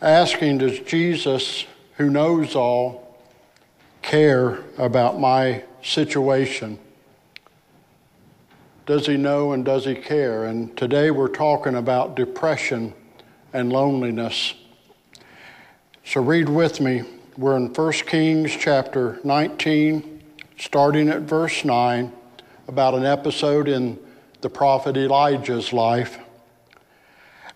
asking, 0.00 0.58
Does 0.58 0.78
Jesus, 0.80 1.66
who 1.96 2.10
knows 2.10 2.54
all, 2.54 3.18
care 4.02 4.60
about 4.78 5.20
my 5.20 5.62
situation? 5.82 6.78
Does 8.86 9.06
he 9.06 9.16
know 9.16 9.52
and 9.52 9.64
does 9.64 9.84
he 9.84 9.94
care? 9.94 10.46
And 10.46 10.76
today 10.76 11.10
we're 11.10 11.28
talking 11.28 11.76
about 11.76 12.16
depression 12.16 12.92
and 13.52 13.72
loneliness. 13.72 14.54
So 16.04 16.22
read 16.22 16.48
with 16.48 16.80
me. 16.80 17.04
We're 17.36 17.56
in 17.56 17.72
1 17.72 17.92
Kings 17.92 18.50
chapter 18.58 19.20
19, 19.22 20.22
starting 20.58 21.08
at 21.08 21.20
verse 21.20 21.64
9, 21.64 22.12
about 22.66 22.94
an 22.94 23.04
episode 23.04 23.68
in 23.68 23.98
the 24.40 24.50
prophet 24.50 24.96
Elijah's 24.96 25.72
life. 25.72 26.18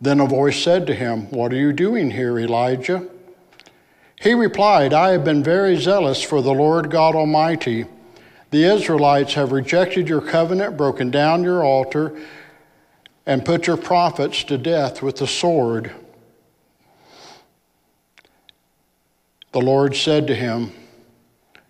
Then 0.00 0.20
a 0.20 0.26
voice 0.26 0.62
said 0.62 0.86
to 0.86 0.94
him, 0.94 1.30
What 1.30 1.52
are 1.52 1.56
you 1.56 1.72
doing 1.72 2.10
here, 2.10 2.38
Elijah? 2.38 3.08
He 4.20 4.34
replied, 4.34 4.92
I 4.92 5.10
have 5.10 5.24
been 5.24 5.42
very 5.42 5.76
zealous 5.76 6.22
for 6.22 6.42
the 6.42 6.52
Lord 6.52 6.90
God 6.90 7.14
Almighty. 7.14 7.86
The 8.50 8.64
Israelites 8.64 9.34
have 9.34 9.52
rejected 9.52 10.08
your 10.08 10.20
covenant, 10.20 10.76
broken 10.76 11.10
down 11.10 11.42
your 11.42 11.64
altar, 11.64 12.18
and 13.26 13.44
put 13.44 13.66
your 13.66 13.76
prophets 13.76 14.42
to 14.44 14.56
death 14.56 15.02
with 15.02 15.16
the 15.16 15.26
sword. 15.26 15.92
The 19.52 19.60
Lord 19.60 19.94
said 19.96 20.26
to 20.28 20.34
him, 20.34 20.72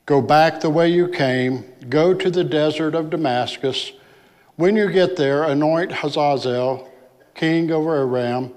Go 0.06 0.22
back 0.22 0.60
the 0.60 0.70
way 0.70 0.88
you 0.88 1.08
came, 1.08 1.64
go 1.88 2.14
to 2.14 2.30
the 2.30 2.44
desert 2.44 2.94
of 2.94 3.10
Damascus. 3.10 3.92
When 4.56 4.74
you 4.74 4.90
get 4.90 5.16
there, 5.16 5.44
anoint 5.44 5.92
Hazael, 5.92 6.90
king 7.38 7.70
over 7.70 7.96
Aram. 7.96 8.52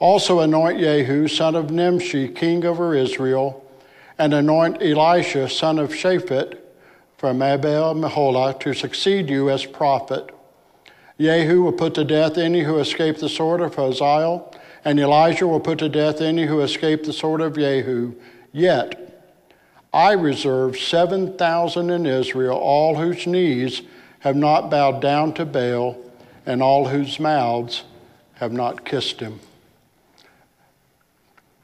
Also 0.00 0.40
anoint 0.40 0.80
Jehu, 0.80 1.28
son 1.28 1.54
of 1.54 1.70
Nimshi, 1.70 2.28
king 2.28 2.64
over 2.64 2.94
Israel, 2.94 3.64
and 4.18 4.34
anoint 4.34 4.82
Elisha, 4.82 5.48
son 5.48 5.78
of 5.78 5.90
Shaphat, 5.90 6.58
from 7.16 7.40
Abel 7.40 7.94
Meholah, 7.94 8.58
to 8.60 8.74
succeed 8.74 9.30
you 9.30 9.48
as 9.48 9.64
prophet. 9.64 10.34
Jehu 11.20 11.62
will 11.62 11.72
put 11.72 11.94
to 11.94 12.04
death 12.04 12.36
any 12.36 12.62
who 12.62 12.78
escape 12.78 13.18
the 13.18 13.28
sword 13.28 13.60
of 13.60 13.76
Hazael, 13.76 14.54
and 14.84 14.98
Elijah 14.98 15.46
will 15.46 15.60
put 15.60 15.78
to 15.78 15.88
death 15.88 16.20
any 16.20 16.46
who 16.46 16.62
escape 16.62 17.04
the 17.04 17.12
sword 17.12 17.40
of 17.40 17.54
Jehu. 17.54 18.14
Yet 18.52 19.22
I 19.92 20.12
reserve 20.12 20.78
7,000 20.78 21.90
in 21.90 22.06
Israel, 22.06 22.56
all 22.56 22.96
whose 22.96 23.26
knees 23.26 23.82
have 24.20 24.36
not 24.36 24.70
bowed 24.70 25.00
down 25.00 25.34
to 25.34 25.44
Baal, 25.44 25.96
and 26.46 26.62
all 26.62 26.88
whose 26.88 27.20
mouths 27.20 27.84
have 28.40 28.52
not 28.52 28.86
kissed 28.86 29.20
him. 29.20 29.38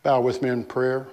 Bow 0.03 0.21
with 0.21 0.43
me 0.43 0.51
in 0.51 0.63
prayer. 0.63 1.07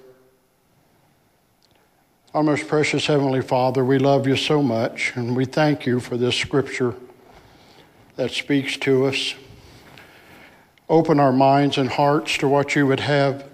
Our 2.34 2.42
most 2.42 2.68
precious 2.68 3.06
Heavenly 3.06 3.40
Father, 3.40 3.82
we 3.82 3.98
love 3.98 4.26
you 4.26 4.36
so 4.36 4.62
much, 4.62 5.14
and 5.16 5.34
we 5.34 5.46
thank 5.46 5.86
you 5.86 6.00
for 6.00 6.18
this 6.18 6.36
scripture 6.36 6.94
that 8.16 8.30
speaks 8.30 8.76
to 8.78 9.06
us. 9.06 9.34
Open 10.90 11.18
our 11.18 11.32
minds 11.32 11.78
and 11.78 11.88
hearts 11.88 12.36
to 12.38 12.46
what 12.46 12.76
you 12.76 12.86
would 12.86 13.00
have 13.00 13.48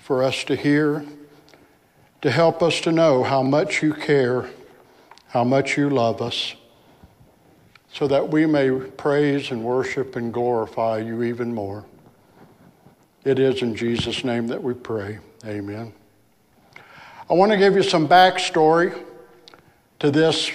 for 0.00 0.22
us 0.22 0.44
to 0.44 0.56
hear, 0.56 1.04
to 2.22 2.30
help 2.30 2.62
us 2.62 2.80
to 2.80 2.90
know 2.90 3.22
how 3.22 3.42
much 3.42 3.82
you 3.82 3.92
care, 3.92 4.48
how 5.28 5.44
much 5.44 5.76
you 5.76 5.90
love 5.90 6.22
us, 6.22 6.54
so 7.94 8.08
that 8.08 8.28
we 8.28 8.44
may 8.44 8.70
praise 8.70 9.52
and 9.52 9.62
worship 9.62 10.16
and 10.16 10.34
glorify 10.34 10.98
you 10.98 11.22
even 11.22 11.54
more. 11.54 11.84
It 13.22 13.38
is 13.38 13.62
in 13.62 13.76
Jesus' 13.76 14.24
name 14.24 14.48
that 14.48 14.60
we 14.60 14.74
pray. 14.74 15.20
Amen. 15.46 15.92
I 17.30 17.34
want 17.34 17.52
to 17.52 17.56
give 17.56 17.76
you 17.76 17.84
some 17.84 18.08
backstory 18.08 19.00
to 20.00 20.10
this 20.10 20.50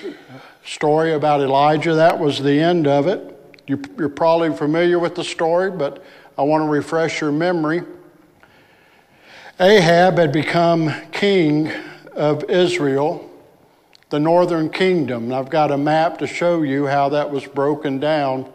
story 0.65 1.13
about 1.13 1.39
Elijah. 1.39 1.95
That 1.95 2.19
was 2.19 2.43
the 2.43 2.59
end 2.59 2.87
of 2.87 3.07
it. 3.07 3.61
You, 3.67 3.81
are 3.99 4.09
probably 4.09 4.53
familiar 4.55 4.99
with 4.99 5.15
the 5.15 5.23
story, 5.23 5.71
but 5.71 6.03
I 6.37 6.41
want 6.41 6.63
to 6.63 6.67
refresh 6.67 7.21
your 7.21 7.31
memory. 7.31 7.83
Ahab 9.61 10.17
had 10.17 10.33
become 10.33 10.93
king 11.13 11.71
of 12.13 12.43
Israel, 12.49 13.28
the 14.09 14.19
northern 14.19 14.69
kingdom. 14.69 15.31
I've 15.31 15.49
got 15.49 15.71
a 15.71 15.77
map 15.77 16.17
to 16.19 16.27
show 16.27 16.61
you 16.61 16.87
how 16.87 17.09
that 17.09 17.29
was 17.29 17.45
broken 17.45 17.99
down. 17.99 18.51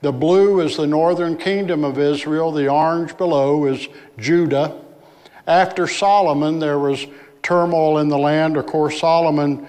The 0.00 0.12
blue 0.12 0.60
is 0.60 0.76
the 0.76 0.86
northern 0.86 1.36
kingdom 1.36 1.84
of 1.84 1.98
Israel, 1.98 2.52
the 2.52 2.68
orange 2.68 3.16
below 3.16 3.66
is 3.66 3.88
Judah. 4.16 4.80
After 5.46 5.86
Solomon, 5.86 6.58
there 6.58 6.78
was 6.78 7.06
turmoil 7.42 7.98
in 7.98 8.08
the 8.08 8.18
land. 8.18 8.56
Of 8.56 8.66
course, 8.66 9.00
Solomon 9.00 9.66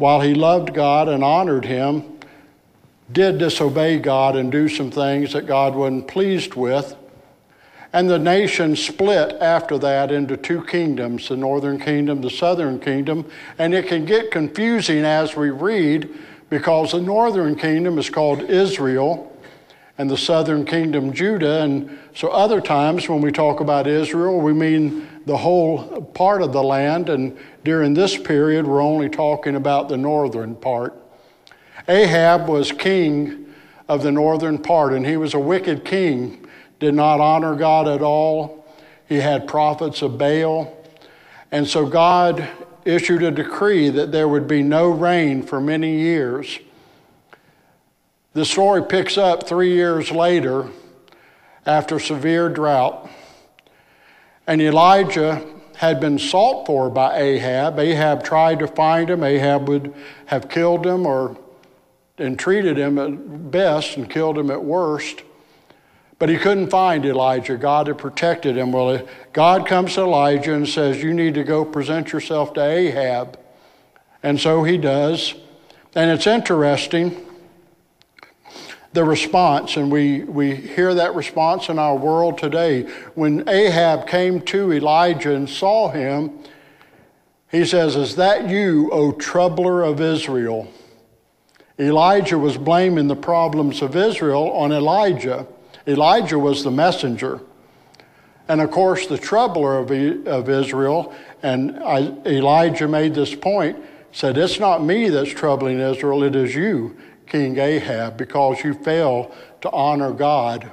while 0.00 0.22
he 0.22 0.32
loved 0.34 0.72
God 0.72 1.10
and 1.10 1.22
honored 1.22 1.66
him, 1.66 2.02
did 3.12 3.36
disobey 3.36 3.98
God 3.98 4.34
and 4.34 4.50
do 4.50 4.66
some 4.66 4.90
things 4.90 5.34
that 5.34 5.46
God 5.46 5.74
wasn't 5.74 6.08
pleased 6.08 6.54
with. 6.54 6.96
And 7.92 8.08
the 8.08 8.18
nation 8.18 8.76
split 8.76 9.36
after 9.40 9.76
that 9.78 10.12
into 10.12 10.36
two 10.36 10.64
kingdoms 10.64 11.28
the 11.28 11.36
northern 11.36 11.80
kingdom, 11.80 12.20
the 12.20 12.30
southern 12.30 12.78
kingdom. 12.78 13.28
And 13.58 13.74
it 13.74 13.88
can 13.88 14.04
get 14.04 14.30
confusing 14.30 15.04
as 15.04 15.34
we 15.34 15.50
read 15.50 16.08
because 16.50 16.92
the 16.92 17.00
northern 17.00 17.56
kingdom 17.56 17.98
is 17.98 18.08
called 18.08 18.42
Israel 18.42 19.26
and 19.98 20.08
the 20.08 20.16
southern 20.16 20.64
kingdom 20.64 21.12
Judah. 21.12 21.62
And 21.62 21.98
so 22.14 22.28
other 22.28 22.60
times 22.60 23.08
when 23.08 23.20
we 23.20 23.32
talk 23.32 23.60
about 23.60 23.86
Israel, 23.86 24.40
we 24.40 24.52
mean 24.52 25.06
the 25.26 25.36
whole 25.36 26.02
part 26.02 26.42
of 26.42 26.52
the 26.52 26.62
land. 26.62 27.08
And 27.08 27.36
during 27.64 27.92
this 27.94 28.16
period, 28.16 28.66
we're 28.66 28.82
only 28.82 29.08
talking 29.08 29.56
about 29.56 29.88
the 29.88 29.96
northern 29.96 30.54
part. 30.54 30.94
Ahab 31.88 32.48
was 32.48 32.72
king 32.72 33.52
of 33.88 34.02
the 34.02 34.12
northern 34.12 34.56
part, 34.56 34.92
and 34.92 35.04
he 35.04 35.16
was 35.16 35.34
a 35.34 35.38
wicked 35.38 35.84
king, 35.84 36.39
did 36.80 36.94
not 36.94 37.20
honor 37.20 37.54
God 37.54 37.86
at 37.86 38.02
all. 38.02 38.66
He 39.08 39.16
had 39.16 39.46
prophets 39.46 40.02
of 40.02 40.18
Baal. 40.18 40.76
And 41.52 41.68
so 41.68 41.86
God 41.86 42.48
issued 42.84 43.22
a 43.22 43.30
decree 43.30 43.90
that 43.90 44.10
there 44.10 44.26
would 44.26 44.48
be 44.48 44.62
no 44.62 44.88
rain 44.88 45.42
for 45.42 45.60
many 45.60 45.98
years. 45.98 46.58
The 48.32 48.44
story 48.44 48.82
picks 48.82 49.18
up 49.18 49.46
three 49.46 49.74
years 49.74 50.10
later 50.10 50.68
after 51.66 51.98
severe 51.98 52.48
drought. 52.48 53.10
And 54.46 54.62
Elijah 54.62 55.44
had 55.76 56.00
been 56.00 56.18
sought 56.18 56.66
for 56.66 56.88
by 56.88 57.18
Ahab. 57.18 57.78
Ahab 57.78 58.22
tried 58.22 58.58
to 58.60 58.66
find 58.66 59.10
him. 59.10 59.22
Ahab 59.22 59.68
would 59.68 59.94
have 60.26 60.48
killed 60.48 60.86
him 60.86 61.06
or 61.06 61.36
entreated 62.18 62.76
him 62.76 62.98
at 62.98 63.50
best 63.50 63.96
and 63.96 64.08
killed 64.08 64.38
him 64.38 64.50
at 64.50 64.62
worst. 64.62 65.22
But 66.20 66.28
he 66.28 66.36
couldn't 66.36 66.68
find 66.68 67.04
Elijah. 67.06 67.56
God 67.56 67.86
had 67.86 67.96
protected 67.96 68.56
him. 68.56 68.72
Well, 68.72 69.04
God 69.32 69.66
comes 69.66 69.94
to 69.94 70.02
Elijah 70.02 70.52
and 70.54 70.68
says, 70.68 71.02
You 71.02 71.14
need 71.14 71.32
to 71.34 71.42
go 71.42 71.64
present 71.64 72.12
yourself 72.12 72.52
to 72.54 72.62
Ahab. 72.62 73.38
And 74.22 74.38
so 74.38 74.62
he 74.62 74.76
does. 74.76 75.34
And 75.94 76.10
it's 76.10 76.26
interesting 76.26 77.26
the 78.92 79.04
response, 79.04 79.76
and 79.76 79.90
we, 79.90 80.24
we 80.24 80.54
hear 80.54 80.94
that 80.94 81.14
response 81.14 81.68
in 81.68 81.78
our 81.78 81.96
world 81.96 82.36
today. 82.36 82.82
When 83.14 83.48
Ahab 83.48 84.06
came 84.06 84.40
to 84.42 84.72
Elijah 84.72 85.34
and 85.34 85.48
saw 85.48 85.90
him, 85.90 86.38
he 87.50 87.64
says, 87.64 87.96
Is 87.96 88.16
that 88.16 88.50
you, 88.50 88.90
O 88.90 89.12
troubler 89.12 89.82
of 89.82 90.02
Israel? 90.02 90.70
Elijah 91.78 92.38
was 92.38 92.58
blaming 92.58 93.08
the 93.08 93.16
problems 93.16 93.80
of 93.80 93.96
Israel 93.96 94.50
on 94.52 94.70
Elijah. 94.70 95.46
Elijah 95.86 96.38
was 96.38 96.64
the 96.64 96.70
messenger. 96.70 97.40
And 98.48 98.60
of 98.60 98.70
course, 98.70 99.06
the 99.06 99.18
troubler 99.18 99.78
of, 99.78 99.90
of 100.26 100.48
Israel, 100.48 101.14
and 101.42 101.76
Elijah 102.26 102.88
made 102.88 103.14
this 103.14 103.34
point, 103.34 103.78
said, 104.12 104.36
It's 104.36 104.58
not 104.58 104.82
me 104.82 105.08
that's 105.08 105.30
troubling 105.30 105.78
Israel, 105.78 106.22
it 106.24 106.34
is 106.34 106.54
you. 106.54 106.96
King 107.26 107.58
Ahab 107.58 108.16
because 108.16 108.64
you 108.64 108.74
fail 108.74 109.32
to 109.60 109.70
honor 109.70 110.12
God. 110.12 110.70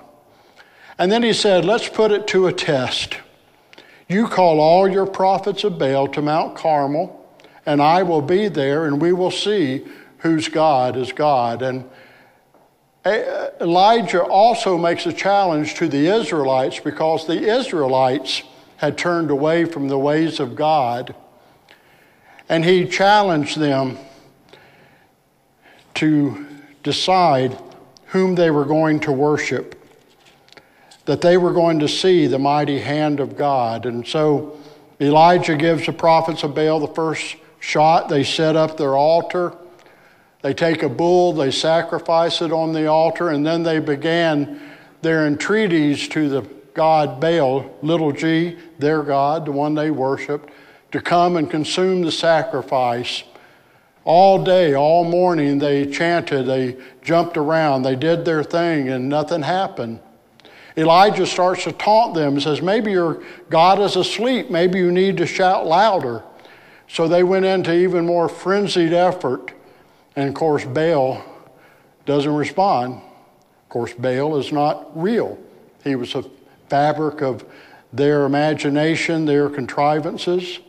And 0.97 1.11
then 1.11 1.21
he 1.21 1.33
said, 1.33 1.63
Let's 1.63 1.87
put 1.87 2.11
it 2.11 2.27
to 2.27 2.47
a 2.47 2.53
test. 2.53 3.17
You 4.09 4.27
call 4.27 4.59
all 4.59 4.87
your 4.87 5.05
prophets 5.05 5.63
of 5.63 5.77
Baal 5.77 6.07
to 6.07 6.21
Mount 6.21 6.55
Carmel, 6.55 7.13
and 7.65 7.81
I 7.81 8.03
will 8.03 8.21
be 8.21 8.47
there, 8.47 8.85
and 8.85 9.01
we 9.01 9.13
will 9.13 9.31
see 9.31 9.85
whose 10.19 10.47
God 10.47 10.97
is 10.97 11.11
God. 11.11 11.61
And 11.61 11.87
Elijah 13.61 14.23
also 14.23 14.77
makes 14.77 15.05
a 15.05 15.13
challenge 15.13 15.75
to 15.75 15.87
the 15.87 16.07
Israelites 16.07 16.79
because 16.79 17.27
the 17.27 17.39
Israelites 17.39 18.43
had 18.77 18.97
turned 18.97 19.31
away 19.31 19.65
from 19.65 19.87
the 19.87 19.97
ways 19.97 20.39
of 20.39 20.55
God. 20.55 21.15
And 22.49 22.63
he 22.63 22.87
challenged 22.87 23.59
them 23.59 23.97
to 25.95 26.45
decide 26.83 27.57
whom 28.07 28.35
they 28.35 28.51
were 28.51 28.65
going 28.65 28.99
to 29.01 29.11
worship, 29.11 29.75
that 31.05 31.21
they 31.21 31.37
were 31.37 31.51
going 31.51 31.79
to 31.79 31.87
see 31.87 32.27
the 32.27 32.39
mighty 32.39 32.79
hand 32.79 33.19
of 33.19 33.35
God. 33.35 33.85
And 33.85 34.07
so 34.07 34.57
Elijah 35.01 35.55
gives 35.55 35.85
the 35.85 35.93
prophets 35.93 36.43
of 36.43 36.55
Baal 36.55 36.79
the 36.79 36.87
first 36.87 37.35
shot. 37.59 38.09
They 38.09 38.23
set 38.23 38.55
up 38.55 38.77
their 38.77 38.95
altar. 38.95 39.55
They 40.41 40.53
take 40.53 40.83
a 40.83 40.89
bull, 40.89 41.33
they 41.33 41.51
sacrifice 41.51 42.41
it 42.41 42.51
on 42.51 42.73
the 42.73 42.87
altar, 42.87 43.29
and 43.29 43.45
then 43.45 43.63
they 43.63 43.79
began 43.79 44.61
their 45.01 45.27
entreaties 45.27 46.07
to 46.09 46.29
the 46.29 46.41
god 46.73 47.19
Baal, 47.19 47.75
little 47.81 48.11
g, 48.11 48.57
their 48.77 49.01
god, 49.01 49.45
the 49.45 49.51
one 49.51 49.73
they 49.73 49.89
worshiped, 49.91 50.49
to 50.91 51.01
come 51.01 51.35
and 51.35 51.49
consume 51.49 52.03
the 52.03 52.11
sacrifice 52.11 53.23
all 54.07 54.41
day, 54.41 54.73
all 54.73 55.03
morning, 55.03 55.59
they 55.59 55.85
chanted, 55.85 56.45
they 56.45 56.77
jumped 57.01 57.35
around, 57.35 57.81
they 57.81 57.97
did 57.97 58.23
their 58.23 58.41
thing, 58.41 58.87
and 58.87 59.09
nothing 59.09 59.41
happened. 59.41 59.99
Elijah 60.77 61.25
starts 61.25 61.65
to 61.65 61.73
taunt 61.73 62.13
them 62.13 62.33
and 62.33 62.41
says, 62.41 62.61
Maybe 62.61 62.91
your 62.91 63.21
God 63.49 63.81
is 63.81 63.97
asleep. 63.97 64.49
Maybe 64.49 64.79
you 64.79 64.93
need 64.93 65.17
to 65.17 65.25
shout 65.25 65.65
louder. 65.65 66.23
So 66.87 67.09
they 67.09 67.23
went 67.23 67.43
into 67.43 67.73
even 67.73 68.05
more 68.05 68.29
frenzied 68.29 68.93
effort. 68.93 69.51
And 70.17 70.27
of 70.27 70.33
course, 70.33 70.65
Baal 70.65 71.23
doesn't 72.07 72.33
respond. 72.33 72.95
Of 72.95 73.69
course, 73.69 73.93
Baal 73.93 74.37
is 74.37 74.51
not 74.51 74.99
real, 74.99 75.37
he 75.83 75.95
was 75.95 76.15
a 76.15 76.25
fabric 76.67 77.21
of 77.21 77.45
their 77.93 78.25
imagination, 78.25 79.25
their 79.25 79.47
contrivances. 79.47 80.59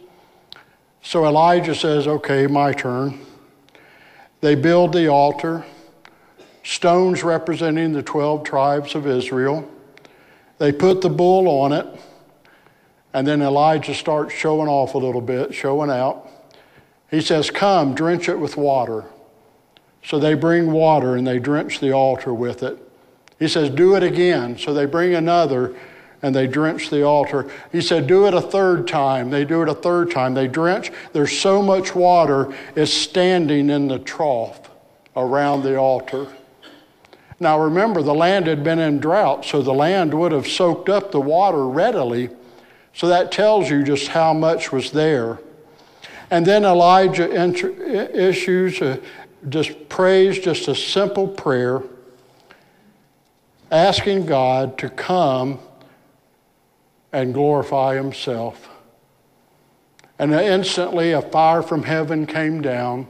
So 1.02 1.24
Elijah 1.24 1.74
says, 1.74 2.06
Okay, 2.06 2.46
my 2.46 2.72
turn. 2.72 3.18
They 4.40 4.54
build 4.54 4.92
the 4.92 5.08
altar, 5.08 5.64
stones 6.62 7.24
representing 7.24 7.92
the 7.92 8.02
12 8.04 8.44
tribes 8.44 8.94
of 8.94 9.06
Israel. 9.06 9.68
They 10.58 10.70
put 10.70 11.00
the 11.00 11.08
bull 11.08 11.48
on 11.48 11.72
it, 11.72 11.86
and 13.12 13.26
then 13.26 13.40
Elijah 13.42 13.94
starts 13.94 14.34
showing 14.34 14.68
off 14.68 14.94
a 14.94 14.98
little 14.98 15.22
bit, 15.22 15.54
showing 15.54 15.90
out. 15.90 16.28
He 17.10 17.22
says, 17.22 17.50
Come, 17.50 17.94
drench 17.94 18.28
it 18.28 18.38
with 18.38 18.56
water. 18.56 19.06
So 20.08 20.18
they 20.18 20.32
bring 20.32 20.72
water 20.72 21.16
and 21.16 21.26
they 21.26 21.38
drench 21.38 21.80
the 21.80 21.92
altar 21.92 22.32
with 22.32 22.62
it. 22.62 22.78
He 23.38 23.46
says, 23.46 23.68
Do 23.68 23.94
it 23.94 24.02
again. 24.02 24.56
So 24.56 24.72
they 24.72 24.86
bring 24.86 25.14
another 25.14 25.76
and 26.22 26.34
they 26.34 26.46
drench 26.46 26.88
the 26.88 27.02
altar. 27.02 27.50
He 27.70 27.82
said, 27.82 28.06
Do 28.06 28.26
it 28.26 28.32
a 28.32 28.40
third 28.40 28.88
time. 28.88 29.28
They 29.28 29.44
do 29.44 29.60
it 29.60 29.68
a 29.68 29.74
third 29.74 30.10
time. 30.10 30.32
They 30.32 30.48
drench. 30.48 30.90
There's 31.12 31.38
so 31.38 31.60
much 31.60 31.94
water, 31.94 32.56
it's 32.74 32.90
standing 32.90 33.68
in 33.68 33.88
the 33.88 33.98
trough 33.98 34.70
around 35.14 35.62
the 35.62 35.76
altar. 35.76 36.26
Now 37.38 37.60
remember, 37.60 38.00
the 38.00 38.14
land 38.14 38.46
had 38.46 38.64
been 38.64 38.78
in 38.78 39.00
drought, 39.00 39.44
so 39.44 39.60
the 39.60 39.74
land 39.74 40.14
would 40.14 40.32
have 40.32 40.48
soaked 40.48 40.88
up 40.88 41.12
the 41.12 41.20
water 41.20 41.68
readily. 41.68 42.30
So 42.94 43.08
that 43.08 43.30
tells 43.30 43.68
you 43.68 43.82
just 43.82 44.08
how 44.08 44.32
much 44.32 44.72
was 44.72 44.90
there. 44.90 45.38
And 46.30 46.46
then 46.46 46.64
Elijah 46.64 47.30
issues, 47.30 48.80
just 49.48 49.88
praise, 49.88 50.38
just 50.38 50.68
a 50.68 50.74
simple 50.74 51.28
prayer, 51.28 51.82
asking 53.70 54.26
God 54.26 54.78
to 54.78 54.88
come 54.88 55.58
and 57.12 57.32
glorify 57.32 57.94
himself. 57.94 58.68
And 60.18 60.32
instantly 60.32 61.12
a 61.12 61.22
fire 61.22 61.62
from 61.62 61.84
heaven 61.84 62.26
came 62.26 62.60
down, 62.60 63.06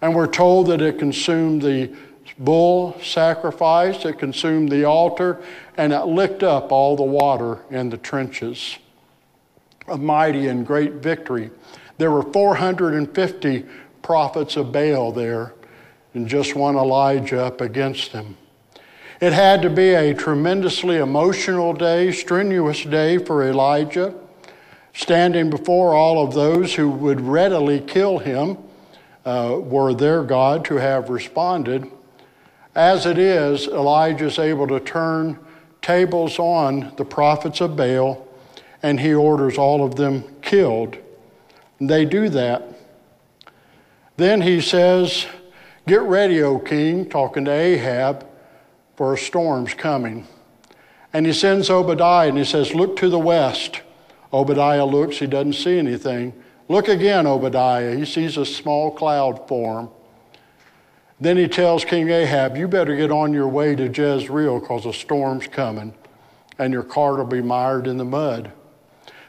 and 0.00 0.14
we're 0.14 0.26
told 0.26 0.66
that 0.66 0.82
it 0.82 0.98
consumed 0.98 1.62
the 1.62 1.94
bull 2.38 2.98
sacrifice, 3.00 4.04
it 4.04 4.18
consumed 4.18 4.70
the 4.70 4.84
altar, 4.84 5.40
and 5.76 5.92
it 5.92 6.04
licked 6.06 6.42
up 6.42 6.72
all 6.72 6.96
the 6.96 7.02
water 7.02 7.60
in 7.70 7.90
the 7.90 7.96
trenches. 7.96 8.78
A 9.86 9.96
mighty 9.96 10.48
and 10.48 10.66
great 10.66 10.94
victory. 10.94 11.50
There 11.98 12.10
were 12.10 12.22
450 12.22 13.64
prophets 14.04 14.56
of 14.56 14.70
Baal 14.70 15.10
there, 15.10 15.54
and 16.12 16.28
just 16.28 16.54
one 16.54 16.76
Elijah 16.76 17.42
up 17.42 17.60
against 17.60 18.12
them. 18.12 18.36
It 19.20 19.32
had 19.32 19.62
to 19.62 19.70
be 19.70 19.94
a 19.94 20.12
tremendously 20.12 20.98
emotional 20.98 21.72
day, 21.72 22.12
strenuous 22.12 22.84
day 22.84 23.16
for 23.16 23.42
Elijah, 23.42 24.14
standing 24.92 25.48
before 25.48 25.94
all 25.94 26.22
of 26.22 26.34
those 26.34 26.74
who 26.74 26.90
would 26.90 27.20
readily 27.20 27.80
kill 27.80 28.18
him, 28.18 28.58
uh, 29.24 29.56
were 29.58 29.94
their 29.94 30.22
God 30.22 30.66
to 30.66 30.76
have 30.76 31.08
responded. 31.08 31.90
As 32.74 33.06
it 33.06 33.16
is, 33.16 33.66
Elijah 33.66 34.26
is 34.26 34.38
able 34.38 34.66
to 34.66 34.80
turn 34.80 35.38
tables 35.80 36.38
on 36.38 36.92
the 36.96 37.04
prophets 37.06 37.62
of 37.62 37.74
Baal, 37.74 38.28
and 38.82 39.00
he 39.00 39.14
orders 39.14 39.56
all 39.56 39.82
of 39.82 39.94
them 39.94 40.24
killed. 40.42 40.98
And 41.78 41.88
they 41.88 42.04
do 42.04 42.28
that. 42.28 42.73
Then 44.16 44.42
he 44.42 44.60
says, 44.60 45.26
Get 45.86 46.02
ready, 46.02 46.42
O 46.42 46.58
king, 46.58 47.08
talking 47.08 47.44
to 47.44 47.50
Ahab 47.50 48.26
for 48.96 49.14
a 49.14 49.18
storm's 49.18 49.74
coming. 49.74 50.26
And 51.12 51.26
he 51.26 51.32
sends 51.32 51.70
Obadiah 51.70 52.28
and 52.28 52.38
he 52.38 52.44
says, 52.44 52.74
Look 52.74 52.96
to 52.96 53.08
the 53.08 53.18
west. 53.18 53.82
Obadiah 54.32 54.84
looks, 54.84 55.18
he 55.18 55.26
doesn't 55.26 55.52
see 55.54 55.78
anything. 55.78 56.32
Look 56.68 56.88
again, 56.88 57.26
Obadiah. 57.26 57.94
He 57.94 58.04
sees 58.04 58.36
a 58.36 58.46
small 58.46 58.90
cloud 58.90 59.46
form. 59.46 59.90
Then 61.20 61.36
he 61.36 61.46
tells 61.46 61.84
King 61.84 62.08
Ahab, 62.08 62.56
You 62.56 62.66
better 62.66 62.96
get 62.96 63.10
on 63.10 63.32
your 63.32 63.48
way 63.48 63.76
to 63.76 63.88
Jezreel 63.88 64.60
because 64.60 64.86
a 64.86 64.92
storm's 64.92 65.46
coming 65.46 65.94
and 66.58 66.72
your 66.72 66.82
cart 66.82 67.18
will 67.18 67.24
be 67.24 67.42
mired 67.42 67.86
in 67.86 67.96
the 67.96 68.04
mud. 68.04 68.52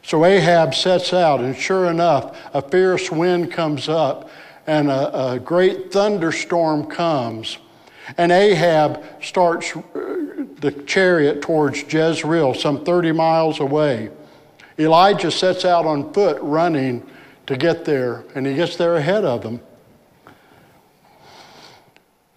So 0.01 0.23
Ahab 0.23 0.75
sets 0.75 1.13
out, 1.13 1.39
and 1.39 1.55
sure 1.55 1.89
enough, 1.89 2.37
a 2.53 2.61
fierce 2.61 3.11
wind 3.11 3.51
comes 3.51 3.89
up 3.89 4.29
and 4.67 4.89
a, 4.89 5.33
a 5.33 5.39
great 5.39 5.91
thunderstorm 5.91 6.85
comes. 6.85 7.57
And 8.17 8.31
Ahab 8.31 9.03
starts 9.21 9.75
uh, 9.75 9.81
the 10.59 10.71
chariot 10.85 11.41
towards 11.41 11.81
Jezreel, 11.91 12.53
some 12.53 12.83
30 12.83 13.11
miles 13.11 13.59
away. 13.59 14.09
Elijah 14.77 15.31
sets 15.31 15.65
out 15.65 15.85
on 15.85 16.11
foot 16.13 16.37
running 16.41 17.07
to 17.47 17.55
get 17.55 17.85
there, 17.85 18.23
and 18.35 18.45
he 18.45 18.55
gets 18.55 18.75
there 18.75 18.95
ahead 18.95 19.23
of 19.23 19.41
them. 19.41 19.61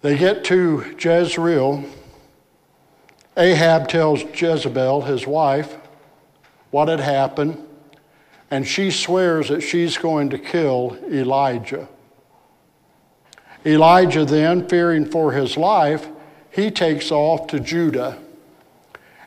They 0.01 0.17
get 0.17 0.43
to 0.45 0.95
Jezreel. 0.97 1.83
Ahab 3.35 3.87
tells 3.87 4.23
Jezebel, 4.23 5.01
his 5.01 5.27
wife, 5.27 5.75
what 6.71 6.87
had 6.87 6.99
happened, 6.99 7.65
and 8.51 8.67
she 8.67 8.91
swears 8.91 9.49
that 9.49 9.61
she's 9.61 9.97
going 9.97 10.29
to 10.29 10.37
kill 10.37 10.97
Elijah. 11.11 11.87
Elijah 13.65 14.25
then, 14.25 14.67
fearing 14.67 15.05
for 15.05 15.31
his 15.31 15.57
life, 15.57 16.07
he 16.51 16.71
takes 16.71 17.11
off 17.11 17.47
to 17.47 17.59
Judah. 17.59 18.17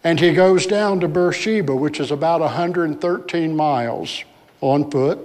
And 0.05 0.19
he 0.19 0.33
goes 0.33 0.67
down 0.67 1.01
to 1.01 1.09
Beersheba, 1.09 1.75
which 1.75 2.01
is 2.01 2.11
about 2.11 2.41
113 2.41 3.55
miles 3.55 4.25
on 4.61 4.91
foot. 4.91 5.19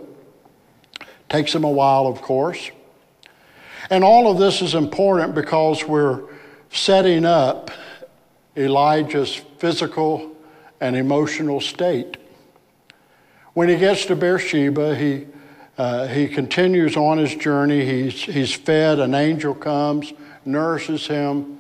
Takes 1.29 1.53
him 1.53 1.63
a 1.63 1.71
while, 1.71 2.05
of 2.07 2.21
course. 2.21 2.69
And 3.89 4.03
all 4.03 4.29
of 4.29 4.37
this 4.37 4.61
is 4.61 4.75
important 4.75 5.33
because 5.33 5.83
we're 5.83 6.23
setting 6.69 7.25
up 7.25 7.71
Elijah's 8.55 9.35
physical 9.57 10.35
and 10.79 10.95
emotional 10.95 11.59
state. 11.59 12.17
When 13.53 13.69
he 13.69 13.77
gets 13.77 14.05
to 14.05 14.15
Beersheba, 14.15 14.95
he, 14.95 15.27
uh, 15.77 16.07
he 16.07 16.27
continues 16.27 16.97
on 16.97 17.17
his 17.19 17.35
journey. 17.35 17.85
He's, 17.85 18.21
he's 18.21 18.53
fed, 18.53 18.99
an 18.99 19.13
angel 19.13 19.53
comes, 19.53 20.11
nourishes 20.43 21.05
him, 21.05 21.59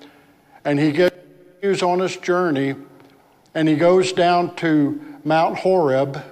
and 0.65 0.79
he 0.79 0.91
continues 0.91 1.83
on 1.83 1.99
his 1.99 2.17
journey, 2.17 2.75
and 3.53 3.67
he 3.67 3.75
goes 3.75 4.11
down 4.13 4.55
to 4.55 5.19
Mount 5.23 5.59
Horeb. 5.59 6.23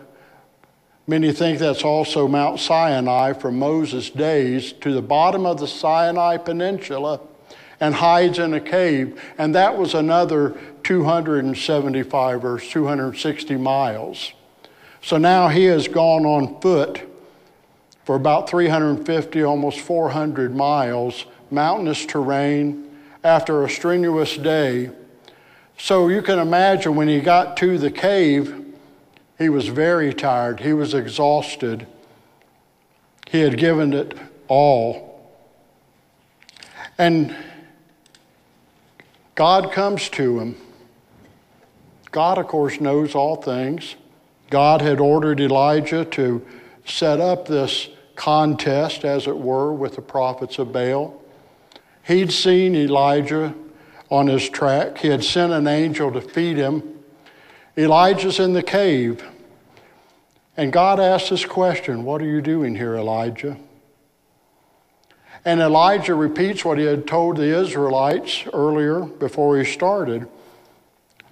Many 1.06 1.32
think 1.32 1.60
that's 1.60 1.84
also 1.84 2.28
Mount 2.28 2.60
Sinai 2.60 3.34
from 3.34 3.60
Moses' 3.60 4.10
days, 4.10 4.74
to 4.74 4.92
the 4.92 5.04
bottom 5.04 5.46
of 5.46 5.60
the 5.60 5.68
Sinai 5.68 6.38
Peninsula 6.38 7.20
and 7.80 7.94
hides 7.94 8.40
in 8.40 8.54
a 8.54 8.60
cave. 8.60 9.22
And 9.38 9.54
that 9.54 9.78
was 9.78 9.94
another 9.94 10.58
275 10.84 12.46
or 12.46 12.60
260 12.60 13.58
miles. 13.58 14.32
So 15.02 15.18
now 15.18 15.50
he 15.50 15.66
has 15.66 15.88
gone 15.88 16.26
on 16.26 16.60
foot 16.62 17.02
for 18.06 18.16
about 18.16 18.48
350, 18.48 19.44
almost 19.44 19.80
400 19.80 20.56
miles, 20.56 21.26
mountainous 21.50 22.06
terrain, 22.06 22.90
after 23.24 23.64
a 23.64 23.70
strenuous 23.70 24.38
day. 24.38 24.92
So 25.78 26.08
you 26.08 26.22
can 26.22 26.38
imagine 26.38 26.96
when 26.96 27.08
he 27.08 27.20
got 27.20 27.58
to 27.58 27.80
the 27.80 27.90
cave, 27.90 28.64
he 29.40 29.50
was 29.50 29.68
very 29.68 30.14
tired, 30.14 30.60
he 30.60 30.72
was 30.72 30.94
exhausted, 30.94 31.88
he 33.28 33.42
had 33.42 33.58
given 33.58 33.92
it 33.92 34.18
all. 34.48 35.34
And 37.00 37.36
God 39.34 39.72
comes 39.72 40.10
to 40.10 40.40
him. 40.40 40.56
God, 42.12 42.38
of 42.38 42.48
course, 42.48 42.80
knows 42.80 43.16
all 43.16 43.36
things. 43.36 43.96
God 44.50 44.82
had 44.82 45.00
ordered 45.02 45.42
Elijah 45.42 46.06
to 46.06 46.46
set 46.86 47.20
up 47.20 47.48
this 47.48 47.90
contest, 48.16 49.06
as 49.06 49.28
it 49.28 49.38
were, 49.38 49.74
with 49.74 49.96
the 49.96 50.02
prophets 50.02 50.60
of 50.60 50.72
Baal. 50.72 51.22
He'd 52.04 52.32
seen 52.32 52.76
Elijah 52.76 53.54
on 54.12 54.28
his 54.28 54.48
track, 54.50 55.00
he 55.00 55.08
had 55.08 55.24
sent 55.24 55.52
an 55.52 55.68
angel 55.68 56.12
to 56.12 56.22
feed 56.22 56.58
him. 56.58 56.84
Elijah's 57.78 58.40
in 58.40 58.54
the 58.54 58.64
cave. 58.64 59.24
And 60.58 60.72
God 60.72 61.00
asked 61.00 61.30
this 61.30 61.46
question 61.46 62.04
What 62.04 62.22
are 62.22 62.26
you 62.26 62.42
doing 62.42 62.76
here, 62.76 62.96
Elijah? 62.96 63.58
And 65.44 65.60
Elijah 65.60 66.16
repeats 66.16 66.66
what 66.66 66.78
he 66.78 66.86
had 66.86 67.08
told 67.08 67.38
the 67.38 67.60
Israelites 67.60 68.46
earlier 68.54 69.02
before 69.02 69.58
he 69.60 69.66
started. 69.66 70.28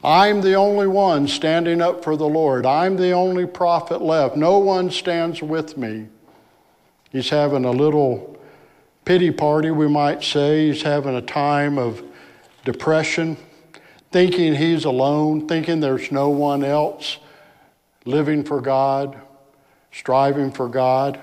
I'm 0.03 0.41
the 0.41 0.55
only 0.55 0.87
one 0.87 1.27
standing 1.27 1.81
up 1.81 2.03
for 2.03 2.17
the 2.17 2.27
Lord. 2.27 2.65
I'm 2.65 2.97
the 2.97 3.11
only 3.11 3.45
prophet 3.47 4.01
left. 4.01 4.35
No 4.35 4.57
one 4.57 4.91
stands 4.91 5.41
with 5.41 5.77
me. 5.77 6.07
He's 7.13 7.29
having 7.29 7.63
a 7.63 7.71
little 7.71 8.37
pity 9.05 9.31
party, 9.31 9.71
we 9.71 9.87
might 9.87 10.23
say. 10.23 10.67
He's 10.67 10.81
having 10.81 11.15
a 11.15 11.21
time 11.21 11.77
of 11.77 12.03
depression, 12.65 13.37
thinking 14.11 14.55
he's 14.55 14.83
alone, 14.83 15.47
thinking 15.47 15.79
there's 15.79 16.11
no 16.11 16.29
one 16.29 16.63
else 16.63 17.19
living 18.03 18.43
for 18.43 18.59
God, 18.59 19.15
striving 19.91 20.51
for 20.51 20.67
God. 20.67 21.19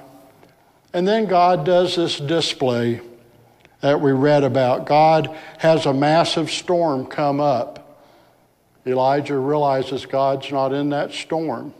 And 0.95 1.07
then 1.07 1.27
God 1.27 1.67
does 1.67 1.97
this 1.97 2.19
display 2.19 3.01
that 3.81 4.01
we 4.01 4.13
read 4.13 4.45
about. 4.45 4.87
God 4.87 5.37
has 5.59 5.87
a 5.87 5.93
massive 5.93 6.51
storm 6.51 7.07
come 7.07 7.41
up. 7.41 7.99
Elijah 8.87 9.37
realizes 9.37 10.07
God's 10.07 10.51
not 10.53 10.73
in 10.73 10.91
that 10.91 11.13
storm. 11.13 11.75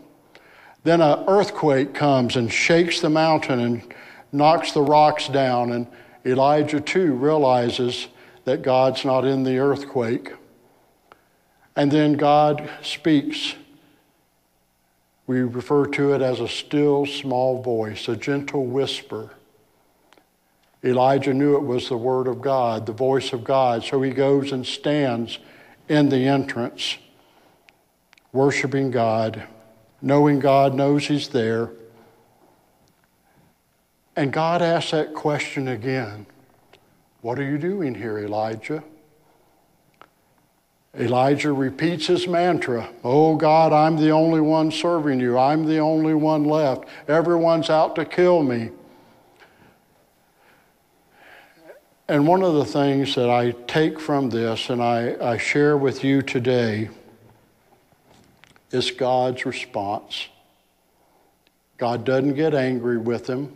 Then 0.83 1.01
an 1.01 1.25
earthquake 1.27 1.93
comes 1.93 2.35
and 2.35 2.51
shakes 2.51 3.01
the 3.01 3.09
mountain 3.09 3.59
and 3.59 3.93
knocks 4.31 4.71
the 4.71 4.81
rocks 4.81 5.27
down. 5.27 5.71
And 5.71 5.87
Elijah 6.25 6.81
too 6.81 7.13
realizes 7.13 8.07
that 8.45 8.61
God's 8.61 9.05
not 9.05 9.25
in 9.25 9.43
the 9.43 9.59
earthquake. 9.59 10.33
And 11.75 11.91
then 11.91 12.13
God 12.13 12.69
speaks 12.81 13.55
we 15.31 15.43
refer 15.43 15.85
to 15.85 16.13
it 16.13 16.21
as 16.21 16.41
a 16.41 16.47
still 16.49 17.05
small 17.05 17.61
voice, 17.61 18.09
a 18.09 18.17
gentle 18.17 18.65
whisper. 18.65 19.29
Elijah 20.83 21.33
knew 21.33 21.55
it 21.55 21.63
was 21.63 21.87
the 21.87 21.95
word 21.95 22.27
of 22.27 22.41
God, 22.41 22.85
the 22.85 22.91
voice 22.91 23.31
of 23.31 23.41
God, 23.41 23.81
so 23.81 24.01
he 24.01 24.11
goes 24.11 24.51
and 24.51 24.67
stands 24.67 25.39
in 25.87 26.09
the 26.09 26.27
entrance, 26.27 26.97
worshiping 28.33 28.91
God, 28.91 29.47
knowing 30.01 30.39
God 30.39 30.73
knows 30.73 31.07
he's 31.07 31.29
there. 31.29 31.69
And 34.15 34.33
God 34.33 34.61
asks 34.61 34.91
that 34.91 35.13
question 35.13 35.67
again 35.67 36.25
What 37.21 37.39
are 37.39 37.43
you 37.43 37.57
doing 37.57 37.95
here, 37.95 38.19
Elijah? 38.19 38.83
Elijah 40.99 41.53
repeats 41.53 42.07
his 42.07 42.27
mantra 42.27 42.89
Oh 43.03 43.35
God, 43.37 43.71
I'm 43.71 43.95
the 43.95 44.09
only 44.09 44.41
one 44.41 44.71
serving 44.71 45.19
you. 45.19 45.37
I'm 45.37 45.65
the 45.65 45.79
only 45.79 46.13
one 46.13 46.43
left. 46.43 46.85
Everyone's 47.07 47.69
out 47.69 47.95
to 47.95 48.05
kill 48.05 48.43
me. 48.43 48.71
And 52.09 52.27
one 52.27 52.43
of 52.43 52.55
the 52.55 52.65
things 52.65 53.15
that 53.15 53.29
I 53.29 53.51
take 53.67 53.97
from 53.97 54.29
this 54.29 54.69
and 54.69 54.83
I, 54.83 55.15
I 55.21 55.37
share 55.37 55.77
with 55.77 56.03
you 56.03 56.21
today 56.21 56.89
is 58.71 58.91
God's 58.91 59.45
response. 59.45 60.27
God 61.77 62.05
doesn't 62.05 62.35
get 62.35 62.53
angry 62.53 62.97
with 62.97 63.27
him. 63.27 63.53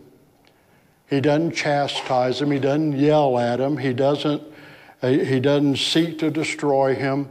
He 1.08 1.20
doesn't 1.20 1.54
chastise 1.54 2.40
him. 2.40 2.50
He 2.50 2.58
doesn't 2.58 2.98
yell 2.98 3.38
at 3.38 3.60
him. 3.60 3.76
He 3.78 3.92
doesn't 3.92 4.42
uh, 5.02 5.08
he 5.08 5.40
doesn't 5.40 5.76
seek 5.76 6.18
to 6.18 6.30
destroy 6.30 6.94
him. 6.94 7.28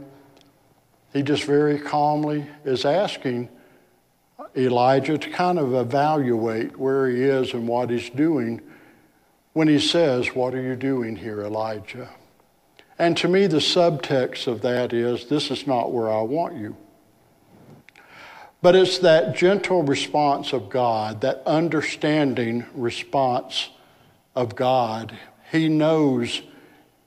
He 1.12 1.22
just 1.22 1.44
very 1.44 1.78
calmly 1.78 2.46
is 2.64 2.84
asking 2.84 3.48
Elijah 4.56 5.18
to 5.18 5.30
kind 5.30 5.58
of 5.58 5.74
evaluate 5.74 6.78
where 6.78 7.08
he 7.08 7.22
is 7.22 7.52
and 7.52 7.66
what 7.66 7.90
he's 7.90 8.08
doing 8.10 8.60
when 9.52 9.68
he 9.68 9.78
says, 9.78 10.34
What 10.34 10.54
are 10.54 10.62
you 10.62 10.76
doing 10.76 11.16
here, 11.16 11.42
Elijah? 11.42 12.08
And 12.98 13.16
to 13.18 13.28
me, 13.28 13.46
the 13.46 13.58
subtext 13.58 14.46
of 14.46 14.62
that 14.62 14.92
is, 14.92 15.26
This 15.26 15.50
is 15.50 15.66
not 15.66 15.92
where 15.92 16.10
I 16.10 16.22
want 16.22 16.56
you. 16.56 16.76
But 18.66 18.74
it's 18.74 18.98
that 18.98 19.36
gentle 19.36 19.84
response 19.84 20.52
of 20.52 20.70
God, 20.70 21.20
that 21.20 21.40
understanding 21.46 22.66
response 22.74 23.68
of 24.34 24.56
God. 24.56 25.16
He 25.52 25.68
knows 25.68 26.42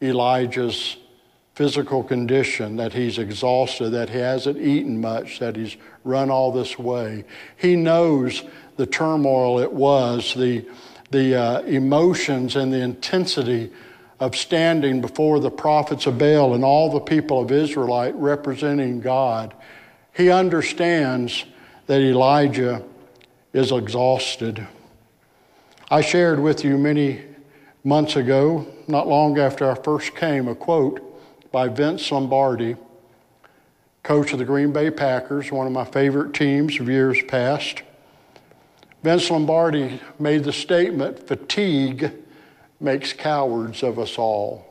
Elijah's 0.02 0.96
physical 1.56 2.02
condition, 2.02 2.78
that 2.78 2.94
he's 2.94 3.18
exhausted, 3.18 3.90
that 3.90 4.10
he 4.10 4.20
hasn't 4.20 4.58
eaten 4.58 5.02
much, 5.02 5.40
that 5.40 5.58
he's 5.58 5.76
run 6.06 6.32
all 6.32 6.54
this 6.54 6.80
way. 6.80 7.26
He 7.58 7.76
knows 7.76 8.42
the 8.78 8.86
turmoil 8.86 9.60
it 9.60 9.74
was, 9.74 10.34
the, 10.36 10.66
the 11.12 11.36
uh, 11.36 11.62
emotions 11.64 12.56
and 12.56 12.72
the 12.72 12.80
intensity 12.80 13.70
of 14.22 14.34
standing 14.34 15.02
before 15.02 15.42
the 15.42 15.52
prophets 15.52 16.06
of 16.06 16.18
Baal 16.18 16.54
and 16.54 16.64
all 16.64 16.90
the 16.90 17.02
people 17.02 17.42
of 17.42 17.52
Israelite 17.52 18.16
representing 18.16 19.02
God. 19.02 19.54
He 20.20 20.30
understands 20.30 21.46
that 21.88 22.02
Elijah 22.02 22.84
is 23.54 23.72
exhausted. 23.72 24.68
I 25.90 26.02
shared 26.02 26.42
with 26.42 26.66
you 26.66 26.78
many 26.78 27.22
months 27.86 28.18
ago, 28.18 28.68
not 28.86 29.08
long 29.08 29.40
after 29.40 29.72
I 29.72 29.76
first 29.76 30.18
came, 30.18 30.50
a 30.50 30.56
quote 30.56 31.00
by 31.54 31.70
Vince 31.70 32.12
Lombardi, 32.12 32.76
coach 34.04 34.34
of 34.34 34.40
the 34.40 34.44
Green 34.44 34.74
Bay 34.74 34.92
Packers, 34.92 35.54
one 35.54 35.66
of 35.66 35.72
my 35.72 35.86
favorite 35.86 36.34
teams 36.34 36.78
of 36.82 36.90
years 36.90 37.20
past. 37.30 37.84
Vince 39.02 39.32
Lombardi 39.32 40.02
made 40.20 40.44
the 40.44 40.52
statement 40.52 41.30
fatigue 41.30 42.12
makes 42.82 43.14
cowards 43.14 43.84
of 43.84 43.98
us 43.98 44.18
all. 44.18 44.66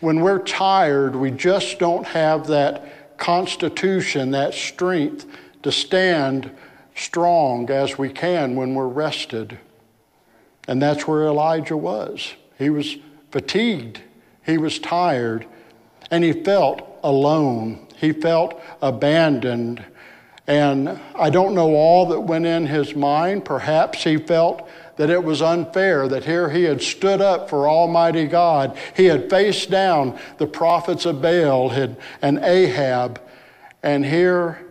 When 0.00 0.20
we're 0.20 0.40
tired, 0.40 1.16
we 1.16 1.30
just 1.30 1.78
don't 1.78 2.06
have 2.08 2.48
that 2.48 3.03
constitution, 3.24 4.32
that 4.32 4.52
strength 4.52 5.24
to 5.62 5.72
stand 5.72 6.50
strong 6.94 7.70
as 7.70 7.96
we 7.96 8.10
can 8.10 8.54
when 8.54 8.74
we're 8.74 8.86
rested. 8.86 9.58
And 10.68 10.82
that's 10.82 11.08
where 11.08 11.24
Elijah 11.24 11.76
was. 11.76 12.34
He 12.58 12.68
was 12.68 12.98
fatigued, 13.30 14.02
he 14.44 14.58
was 14.58 14.78
tired, 14.78 15.46
and 16.10 16.22
he 16.22 16.34
felt 16.34 16.98
alone. 17.02 17.88
He 17.96 18.12
felt 18.12 18.60
abandoned. 18.82 19.82
And 20.46 21.00
I 21.14 21.30
don't 21.30 21.54
know 21.54 21.74
all 21.74 22.04
that 22.08 22.20
went 22.20 22.44
in 22.44 22.66
his 22.66 22.94
mind. 22.94 23.46
Perhaps 23.46 24.04
he 24.04 24.18
felt 24.18 24.68
that 24.96 25.10
it 25.10 25.22
was 25.22 25.42
unfair 25.42 26.08
that 26.08 26.24
here 26.24 26.50
he 26.50 26.64
had 26.64 26.80
stood 26.80 27.20
up 27.20 27.50
for 27.50 27.68
Almighty 27.68 28.26
God. 28.26 28.76
He 28.96 29.06
had 29.06 29.28
faced 29.28 29.70
down 29.70 30.18
the 30.38 30.46
prophets 30.46 31.04
of 31.06 31.20
Baal 31.20 31.70
and 32.22 32.38
Ahab, 32.38 33.20
and 33.82 34.04
here 34.04 34.64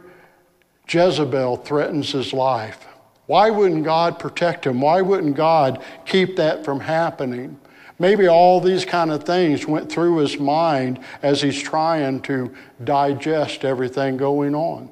Jezebel 0.87 1.57
threatens 1.57 2.11
his 2.11 2.33
life. 2.33 2.85
Why 3.25 3.49
wouldn't 3.49 3.83
God 3.83 4.19
protect 4.19 4.65
him? 4.65 4.81
Why 4.81 5.01
wouldn't 5.01 5.35
God 5.35 5.83
keep 6.05 6.35
that 6.35 6.65
from 6.65 6.81
happening? 6.81 7.59
Maybe 7.99 8.27
all 8.27 8.59
these 8.59 8.85
kind 8.85 9.11
of 9.11 9.23
things 9.23 9.65
went 9.67 9.91
through 9.91 10.17
his 10.17 10.39
mind 10.39 10.99
as 11.21 11.41
he's 11.41 11.61
trying 11.61 12.21
to 12.23 12.53
digest 12.83 13.63
everything 13.63 14.17
going 14.17 14.55
on. 14.55 14.89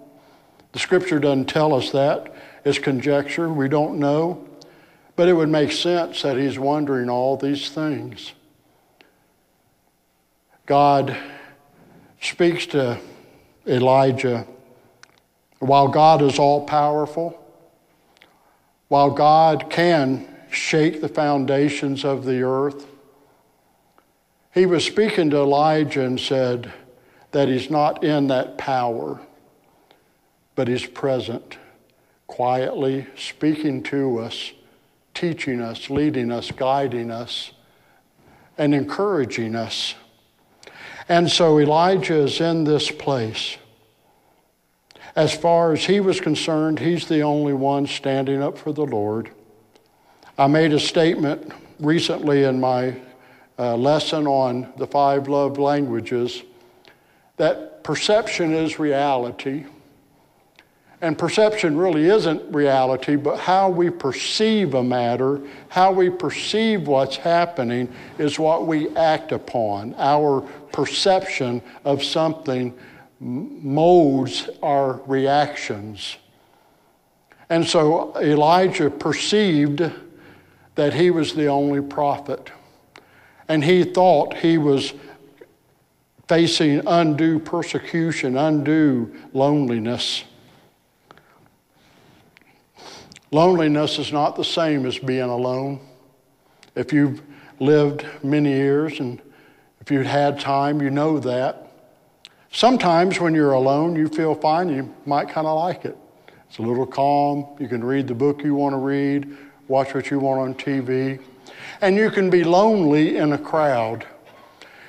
The 0.72 0.80
scripture 0.80 1.20
doesn't 1.20 1.50
tell 1.50 1.74
us 1.74 1.92
that. 1.92 2.34
It's 2.64 2.80
conjecture. 2.80 3.52
We 3.52 3.68
don't 3.68 4.00
know. 4.00 4.48
But 5.16 5.28
it 5.28 5.34
would 5.34 5.50
make 5.50 5.72
sense 5.72 6.22
that 6.22 6.38
he's 6.38 6.58
wondering 6.58 7.10
all 7.10 7.38
these 7.38 7.70
things. 7.70 8.34
God 10.66 11.16
speaks 12.20 12.66
to 12.68 13.00
Elijah 13.68 14.48
while 15.62 15.88
God 15.88 16.24
is 16.24 16.40
all 16.40 16.66
powerful, 16.66 17.40
while 18.88 19.12
God 19.12 19.70
can 19.70 20.28
shake 20.50 21.02
the 21.02 21.08
foundations 21.08 22.04
of 22.04 22.26
the 22.26 22.42
earth, 22.42 22.88
he 24.54 24.66
was 24.66 24.84
speaking 24.84 25.30
to 25.30 25.38
Elijah 25.38 26.04
and 26.04 26.20
said 26.20 26.74
that 27.30 27.48
he's 27.48 27.70
not 27.70 28.04
in 28.04 28.28
that 28.28 28.58
power, 28.58 29.22
but 30.56 30.68
he's 30.68 30.86
present, 30.86 31.58
quietly 32.26 33.06
speaking 33.16 33.84
to 33.84 34.18
us, 34.18 34.52
teaching 35.14 35.62
us, 35.62 35.90
leading 35.90 36.32
us, 36.32 36.52
guiding 36.52 37.12
us, 37.12 37.52
and 38.58 38.74
encouraging 38.74 39.56
us. 39.56 39.96
And 41.10 41.30
so 41.30 41.60
Elijah 41.60 42.16
is 42.16 42.40
in 42.40 42.64
this 42.64 42.92
place. 42.92 43.58
As 45.16 45.34
far 45.34 45.74
as 45.74 45.86
he 45.86 46.00
was 46.00 46.22
concerned, 46.22 46.80
he's 46.80 47.08
the 47.08 47.22
only 47.22 47.54
one 47.54 47.86
standing 47.86 48.42
up 48.42 48.58
for 48.58 48.72
the 48.72 48.86
Lord. 48.86 49.32
I 50.38 50.48
made 50.48 50.74
a 50.74 50.80
statement 50.80 51.52
recently 51.80 52.44
in 52.44 52.60
my 52.60 52.96
uh, 53.60 53.76
lesson 53.76 54.26
on 54.26 54.72
the 54.78 54.88
five 54.88 55.28
love 55.28 55.60
languages 55.60 56.44
that 57.38 57.84
perception 57.84 58.54
is 58.54 58.80
reality. 58.80 59.66
And 61.02 61.18
perception 61.18 61.78
really 61.78 62.06
isn't 62.06 62.54
reality, 62.54 63.16
but 63.16 63.40
how 63.40 63.70
we 63.70 63.90
perceive 63.90 64.76
a 64.76 64.84
matter, 64.84 65.42
how 65.70 65.92
we 65.92 66.12
perceive 66.12 66.88
what's 66.88 67.16
happening, 67.16 67.92
is 68.20 68.38
what 68.38 68.68
we 68.68 68.96
act 68.96 69.32
upon. 69.32 69.96
Our 69.98 70.42
perception 70.72 71.62
of 71.86 72.04
something 72.04 72.78
molds 73.20 74.50
our 74.62 75.02
reactions. 75.08 76.18
And 77.50 77.68
so 77.68 78.16
Elijah 78.18 78.90
perceived 78.90 79.92
that 80.76 80.94
he 80.94 81.12
was 81.12 81.34
the 81.34 81.48
only 81.48 81.82
prophet 81.82 82.52
and 83.48 83.64
he 83.66 83.84
thought 83.84 84.34
he 84.38 84.58
was 84.58 84.94
facing 86.30 86.82
undue 86.88 87.38
persecution, 87.38 88.38
undue 88.38 89.14
loneliness. 89.34 90.24
Loneliness 93.32 93.98
is 93.98 94.12
not 94.12 94.36
the 94.36 94.44
same 94.44 94.86
as 94.86 94.98
being 95.00 95.22
alone. 95.22 95.80
If 96.76 96.94
you've 96.94 97.22
lived 97.60 98.06
many 98.24 98.52
years 98.52 99.00
and 99.00 99.22
if 99.80 99.90
you've 99.90 100.06
had 100.06 100.40
time, 100.40 100.82
you 100.82 100.90
know 100.90 101.20
that. 101.20 101.68
Sometimes 102.52 103.20
when 103.20 103.34
you're 103.34 103.54
alone, 103.54 103.96
you 103.96 104.08
feel 104.08 104.36
fine, 104.36 104.70
you 104.70 104.94
might 105.06 105.30
kind 105.30 105.48
of 105.48 105.58
like 105.58 105.86
it. 105.86 105.98
It's 106.50 106.58
a 106.58 106.62
little 106.62 106.86
calm, 106.86 107.48
you 107.60 107.68
can 107.68 107.84
read 107.84 108.08
the 108.08 108.14
book 108.14 108.44
you 108.44 108.56
want 108.56 108.74
to 108.74 108.78
read, 108.78 109.38
watch 109.70 109.94
what 109.94 110.12
you 110.12 110.20
want 110.20 110.42
on 110.42 110.54
TV 110.56 111.20
and 111.82 111.96
you 111.96 112.10
can 112.10 112.30
be 112.30 112.44
lonely 112.44 113.18
in 113.18 113.34
a 113.34 113.38
crowd. 113.38 114.06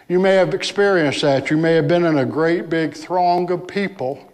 You 0.09 0.19
may 0.19 0.35
have 0.35 0.53
experienced 0.53 1.23
that. 1.23 1.51
You 1.51 1.57
may 1.57 1.75
have 1.75 1.89
been 1.89 2.05
in 2.05 2.19
a 2.19 2.27
great 2.27 2.69
big 2.69 2.95
throng 2.95 3.51
of 3.51 3.67
people, 3.67 4.31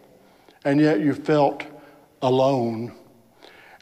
and 0.64 0.80
yet 0.80 1.00
you 1.00 1.14
felt 1.14 1.64
alone. 2.22 2.92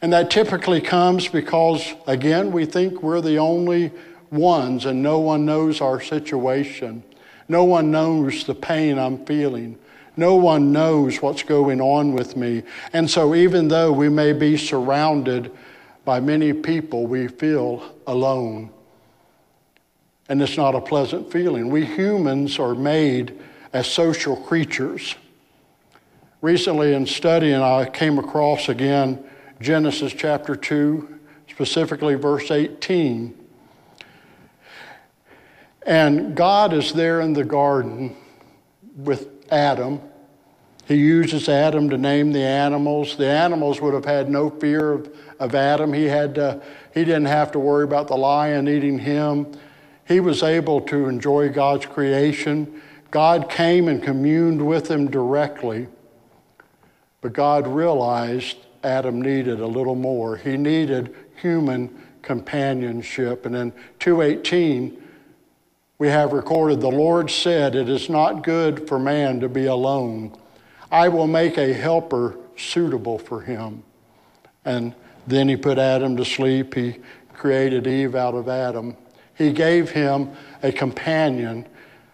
And 0.01 0.13
that 0.13 0.29
typically 0.29 0.79
comes 0.79 1.27
because, 1.27 1.93
again, 2.05 2.51
we 2.51 2.65
think 2.65 3.01
we're 3.01 3.21
the 3.21 3.39
only 3.39 3.91
ones 4.29 4.85
and 4.85 5.01
no 5.01 5.19
one 5.19 5.45
knows 5.45 5.81
our 5.81 5.99
situation. 5.99 7.03
No 7.49 7.63
one 7.63 7.91
knows 7.91 8.43
the 8.43 8.53
pain 8.53 8.99
I'm 8.99 9.25
feeling. 9.25 9.79
No 10.15 10.35
one 10.35 10.71
knows 10.71 11.21
what's 11.21 11.43
going 11.43 11.79
on 11.79 12.13
with 12.13 12.35
me. 12.35 12.63
And 12.93 13.09
so, 13.09 13.33
even 13.35 13.67
though 13.67 13.91
we 13.91 14.09
may 14.09 14.33
be 14.33 14.57
surrounded 14.57 15.51
by 16.05 16.19
many 16.19 16.53
people, 16.53 17.05
we 17.05 17.27
feel 17.27 17.95
alone. 18.07 18.71
And 20.29 20.41
it's 20.41 20.57
not 20.57 20.75
a 20.75 20.81
pleasant 20.81 21.31
feeling. 21.31 21.69
We 21.69 21.85
humans 21.85 22.59
are 22.59 22.75
made 22.75 23.39
as 23.73 23.87
social 23.87 24.35
creatures. 24.35 25.15
Recently, 26.41 26.93
in 26.93 27.05
studying, 27.05 27.61
I 27.61 27.85
came 27.89 28.19
across 28.19 28.69
again 28.69 29.23
Genesis 29.59 30.13
chapter 30.13 30.55
2, 30.55 31.19
specifically 31.49 32.15
verse 32.15 32.51
18. 32.51 33.37
And 35.85 36.35
God 36.35 36.73
is 36.73 36.93
there 36.93 37.21
in 37.21 37.33
the 37.33 37.43
garden 37.43 38.15
with 38.95 39.29
Adam 39.51 40.01
he 40.87 40.95
uses 40.95 41.49
Adam 41.49 41.89
to 41.89 41.97
name 41.97 42.31
the 42.31 42.43
animals. 42.43 43.17
The 43.17 43.27
animals 43.27 43.81
would 43.81 43.93
have 43.93 44.05
had 44.05 44.29
no 44.29 44.49
fear 44.49 44.93
of, 44.93 45.13
of 45.37 45.53
Adam. 45.53 45.91
He, 45.91 46.05
had 46.05 46.35
to, 46.35 46.63
he 46.93 47.03
didn't 47.03 47.25
have 47.25 47.51
to 47.51 47.59
worry 47.59 47.83
about 47.83 48.07
the 48.07 48.15
lion 48.15 48.69
eating 48.69 48.97
him. 48.99 49.51
He 50.07 50.21
was 50.21 50.43
able 50.43 50.79
to 50.81 51.09
enjoy 51.09 51.49
God's 51.49 51.85
creation. 51.85 52.81
God 53.11 53.49
came 53.49 53.89
and 53.89 54.01
communed 54.01 54.65
with 54.65 54.89
him 54.89 55.11
directly. 55.11 55.87
But 57.19 57.33
God 57.33 57.67
realized 57.67 58.55
Adam 58.83 59.21
needed 59.21 59.59
a 59.59 59.67
little 59.67 59.95
more. 59.95 60.37
He 60.37 60.57
needed 60.57 61.15
human 61.41 62.03
companionship. 62.21 63.45
And 63.45 63.55
in 63.55 63.71
218, 63.99 65.01
we 65.99 66.07
have 66.09 66.33
recorded 66.33 66.81
the 66.81 66.89
Lord 66.89 67.31
said, 67.31 67.75
It 67.75 67.89
is 67.89 68.09
not 68.09 68.43
good 68.43 68.87
for 68.87 68.99
man 68.99 69.39
to 69.39 69.49
be 69.49 69.65
alone. 69.65 70.37
I 70.91 71.09
will 71.09 71.27
make 71.27 71.57
a 71.57 71.73
helper 71.73 72.37
suitable 72.55 73.17
for 73.17 73.41
him. 73.41 73.83
And 74.65 74.93
then 75.25 75.47
he 75.49 75.55
put 75.55 75.77
Adam 75.77 76.17
to 76.17 76.25
sleep. 76.25 76.73
He 76.73 76.97
created 77.33 77.87
Eve 77.87 78.15
out 78.15 78.35
of 78.35 78.47
Adam. 78.47 78.95
He 79.35 79.51
gave 79.51 79.91
him 79.91 80.31
a 80.63 80.71
companion, 80.71 81.65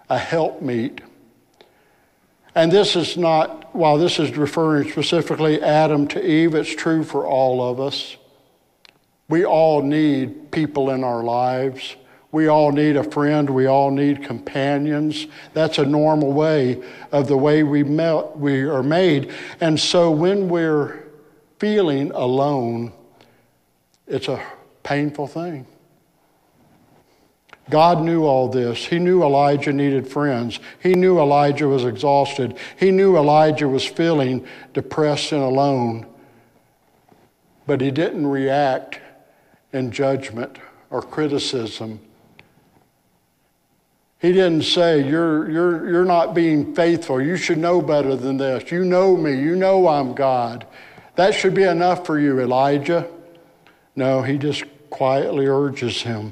a 0.10 0.18
helpmeet. 0.18 1.02
And 2.56 2.72
this 2.72 2.96
is 2.96 3.18
not, 3.18 3.74
while 3.76 3.98
this 3.98 4.20
is 4.20 4.38
referring 4.38 4.90
specifically 4.92 5.62
Adam 5.62 6.08
to 6.10 6.24
Eve, 6.24 6.54
it's 6.54 6.74
true 6.74 7.04
for 7.04 7.26
all 7.26 7.62
of 7.62 7.80
us. 7.80 8.18
We 9.28 9.46
all 9.46 9.82
need 9.82 10.52
people 10.52 10.92
in 10.92 11.04
our 11.04 11.24
lives. 11.24 11.96
We 12.32 12.48
all 12.48 12.72
need 12.72 12.96
a 12.96 13.04
friend. 13.04 13.50
We 13.50 13.66
all 13.66 13.90
need 13.90 14.24
companions. 14.24 15.28
That's 15.54 15.80
a 15.80 15.86
normal 15.86 16.34
way 16.34 16.84
of 17.12 17.28
the 17.28 17.38
way 17.38 17.64
we, 17.64 17.84
met, 17.84 18.38
we 18.38 18.64
are 18.64 18.84
made. 18.84 19.32
And 19.60 19.80
so 19.80 20.12
when 20.12 20.50
we're 20.50 21.04
feeling 21.60 22.12
alone, 22.12 22.92
it's 24.08 24.28
a 24.28 24.44
painful 24.84 25.28
thing. 25.28 25.66
God 27.70 28.04
knew 28.04 28.26
all 28.26 28.50
this. 28.50 28.86
He 28.86 29.00
knew 29.00 29.24
Elijah 29.24 29.72
needed 29.72 30.08
friends. 30.08 30.60
He 30.82 30.94
knew 30.96 31.20
Elijah 31.20 31.68
was 31.68 31.86
exhausted. 31.86 32.58
He 32.78 32.92
knew 32.92 33.16
Elijah 33.16 33.68
was 33.70 33.86
feeling 33.86 34.46
depressed 34.74 35.32
and 35.32 35.42
alone. 35.42 36.06
But 37.66 37.80
he 37.80 37.92
didn't 37.92 38.28
react 38.28 39.00
in 39.72 39.92
judgment 39.92 40.58
or 40.90 41.02
criticism 41.02 42.00
he 44.24 44.32
didn't 44.32 44.62
say, 44.62 45.06
you're, 45.06 45.52
you're, 45.52 45.90
you're 45.92 46.06
not 46.06 46.34
being 46.34 46.74
faithful. 46.74 47.22
You 47.22 47.36
should 47.36 47.58
know 47.58 47.82
better 47.82 48.16
than 48.16 48.38
this. 48.38 48.72
You 48.72 48.86
know 48.86 49.18
me. 49.18 49.34
You 49.34 49.54
know 49.58 49.90
I'm 49.90 50.16
God. 50.16 50.66
That 51.16 51.34
should 51.34 51.54
be 51.54 51.64
enough 51.64 52.06
for 52.06 52.18
you, 52.18 52.40
Elijah. 52.40 53.06
No, 53.98 54.22
he 54.22 54.38
just 54.38 54.64
quietly 54.90 55.46
urges 55.46 56.04
him. 56.04 56.32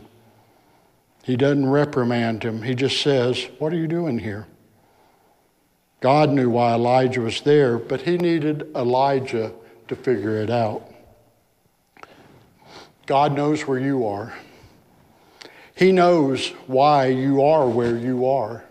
He 1.23 1.37
doesn't 1.37 1.69
reprimand 1.69 2.43
him. 2.43 2.63
He 2.63 2.73
just 2.73 3.01
says, 3.01 3.47
What 3.59 3.73
are 3.73 3.77
you 3.77 3.87
doing 3.87 4.19
here? 4.19 4.47
God 5.99 6.31
knew 6.31 6.49
why 6.49 6.73
Elijah 6.73 7.21
was 7.21 7.41
there, 7.41 7.77
but 7.77 8.01
he 8.01 8.17
needed 8.17 8.67
Elijah 8.75 9.53
to 9.87 9.95
figure 9.95 10.37
it 10.37 10.49
out. 10.49 10.91
God 13.05 13.35
knows 13.35 13.67
where 13.67 13.77
you 13.79 14.07
are. 14.07 14.33
He 15.75 15.91
knows 15.91 16.49
why 16.65 17.07
you 17.07 17.43
are 17.43 17.67
where 17.67 17.97
you 17.97 18.25
are. 18.25 18.63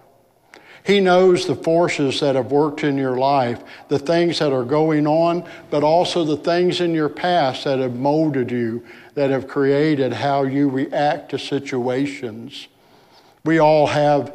He 0.84 1.00
knows 1.00 1.46
the 1.46 1.54
forces 1.54 2.20
that 2.20 2.36
have 2.36 2.50
worked 2.50 2.84
in 2.84 2.96
your 2.96 3.18
life, 3.18 3.62
the 3.88 3.98
things 3.98 4.38
that 4.38 4.52
are 4.52 4.64
going 4.64 5.06
on, 5.06 5.48
but 5.68 5.84
also 5.84 6.24
the 6.24 6.36
things 6.36 6.80
in 6.80 6.94
your 6.94 7.08
past 7.08 7.64
that 7.64 7.78
have 7.78 7.94
molded 7.94 8.50
you, 8.50 8.84
that 9.14 9.30
have 9.30 9.46
created 9.46 10.12
how 10.12 10.44
you 10.44 10.68
react 10.68 11.30
to 11.30 11.38
situations. 11.38 12.68
We 13.44 13.58
all 13.58 13.86
have 13.86 14.32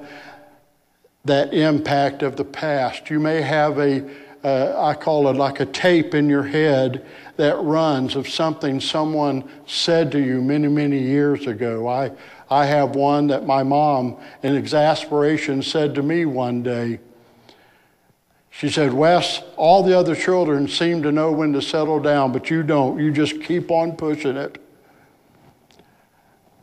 that 1.25 1.53
impact 1.53 2.21
of 2.21 2.35
the 2.35 2.45
past. 2.45 3.09
You 3.09 3.19
may 3.19 3.41
have 3.41 3.79
a, 3.79 4.07
uh, 4.43 4.79
I 4.79 4.93
call 4.93 5.27
it 5.27 5.35
like 5.35 5.59
a 5.59 5.65
tape 5.65 6.13
in 6.13 6.29
your 6.29 6.43
head 6.43 7.03
that 7.37 7.57
runs 7.57 8.15
of 8.15 8.29
something 8.29 8.79
someone 8.79 9.49
said 9.65 10.11
to 10.11 10.19
you 10.19 10.41
many, 10.41 10.67
many 10.67 10.99
years 10.99 11.47
ago. 11.47 11.87
I, 11.87 12.11
I 12.49 12.65
have 12.65 12.95
one 12.95 13.27
that 13.27 13.45
my 13.45 13.63
mom, 13.63 14.17
in 14.43 14.55
exasperation, 14.55 15.61
said 15.61 15.95
to 15.95 16.03
me 16.03 16.25
one 16.25 16.63
day. 16.63 16.99
She 18.51 18.69
said, 18.69 18.93
Wes, 18.93 19.41
all 19.57 19.83
the 19.83 19.97
other 19.97 20.15
children 20.15 20.67
seem 20.67 21.03
to 21.03 21.11
know 21.11 21.31
when 21.31 21.51
to 21.53 21.61
settle 21.61 21.99
down, 21.99 22.31
but 22.31 22.49
you 22.49 22.63
don't. 22.63 22.99
You 22.99 23.11
just 23.11 23.41
keep 23.41 23.69
on 23.69 23.97
pushing 23.97 24.37
it. 24.37 24.61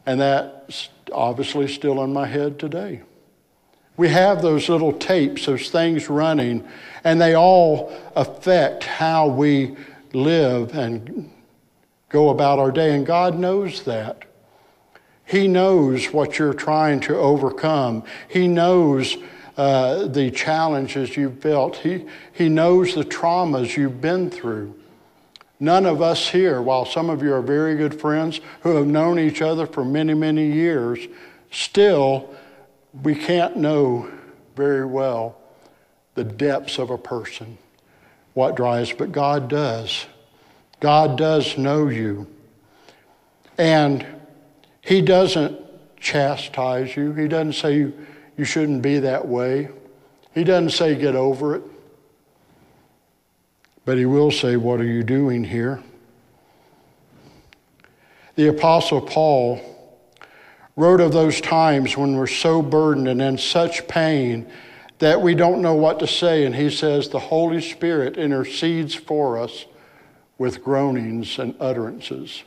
And 0.06 0.20
that's 0.20 0.88
obviously 1.12 1.68
still 1.68 2.02
in 2.02 2.12
my 2.12 2.26
head 2.26 2.58
today. 2.58 3.02
We 3.96 4.08
have 4.08 4.40
those 4.40 4.68
little 4.68 4.92
tapes, 4.92 5.44
those 5.44 5.68
things 5.68 6.08
running, 6.08 6.66
and 7.04 7.20
they 7.20 7.34
all 7.34 7.92
affect 8.16 8.84
how 8.84 9.28
we 9.28 9.76
live 10.14 10.74
and 10.74 11.30
go 12.08 12.30
about 12.30 12.58
our 12.58 12.72
day. 12.72 12.94
And 12.94 13.04
God 13.04 13.38
knows 13.38 13.82
that. 13.84 14.24
He 15.32 15.48
knows 15.48 16.12
what 16.12 16.38
you're 16.38 16.52
trying 16.52 17.00
to 17.00 17.16
overcome. 17.16 18.04
He 18.28 18.46
knows 18.46 19.16
uh, 19.56 20.06
the 20.08 20.30
challenges 20.30 21.16
you've 21.16 21.38
felt. 21.38 21.76
He, 21.76 22.04
he 22.34 22.50
knows 22.50 22.94
the 22.94 23.02
traumas 23.02 23.74
you've 23.74 24.02
been 24.02 24.30
through. 24.30 24.78
None 25.58 25.86
of 25.86 26.02
us 26.02 26.28
here, 26.28 26.60
while 26.60 26.84
some 26.84 27.08
of 27.08 27.22
you 27.22 27.32
are 27.32 27.40
very 27.40 27.76
good 27.76 27.98
friends 27.98 28.42
who 28.60 28.76
have 28.76 28.86
known 28.86 29.18
each 29.18 29.40
other 29.40 29.66
for 29.66 29.86
many, 29.86 30.12
many 30.12 30.52
years, 30.52 30.98
still, 31.50 32.28
we 33.02 33.14
can't 33.14 33.56
know 33.56 34.12
very 34.54 34.84
well 34.84 35.38
the 36.14 36.24
depths 36.24 36.78
of 36.78 36.90
a 36.90 36.98
person, 36.98 37.56
what 38.34 38.54
drives, 38.54 38.92
but 38.92 39.12
God 39.12 39.48
does. 39.48 40.04
God 40.80 41.16
does 41.16 41.56
know 41.56 41.88
you. 41.88 42.26
And 43.56 44.04
he 44.82 45.00
doesn't 45.00 45.58
chastise 45.98 46.96
you. 46.96 47.12
He 47.12 47.28
doesn't 47.28 47.54
say 47.54 47.76
you, 47.76 48.06
you 48.36 48.44
shouldn't 48.44 48.82
be 48.82 48.98
that 48.98 49.26
way. 49.26 49.70
He 50.34 50.44
doesn't 50.44 50.70
say 50.70 50.96
get 50.96 51.14
over 51.14 51.56
it. 51.56 51.62
But 53.84 53.96
he 53.96 54.06
will 54.06 54.30
say, 54.30 54.56
What 54.56 54.80
are 54.80 54.84
you 54.84 55.02
doing 55.02 55.44
here? 55.44 55.82
The 58.34 58.48
Apostle 58.48 59.00
Paul 59.00 59.60
wrote 60.74 61.00
of 61.00 61.12
those 61.12 61.40
times 61.40 61.96
when 61.96 62.16
we're 62.16 62.26
so 62.26 62.62
burdened 62.62 63.08
and 63.08 63.20
in 63.20 63.38
such 63.38 63.86
pain 63.86 64.50
that 64.98 65.20
we 65.20 65.34
don't 65.34 65.60
know 65.60 65.74
what 65.74 66.00
to 66.00 66.06
say. 66.06 66.44
And 66.44 66.54
he 66.54 66.70
says, 66.70 67.08
The 67.08 67.18
Holy 67.18 67.60
Spirit 67.60 68.16
intercedes 68.16 68.94
for 68.94 69.38
us 69.38 69.66
with 70.38 70.64
groanings 70.64 71.38
and 71.38 71.54
utterances 71.60 72.42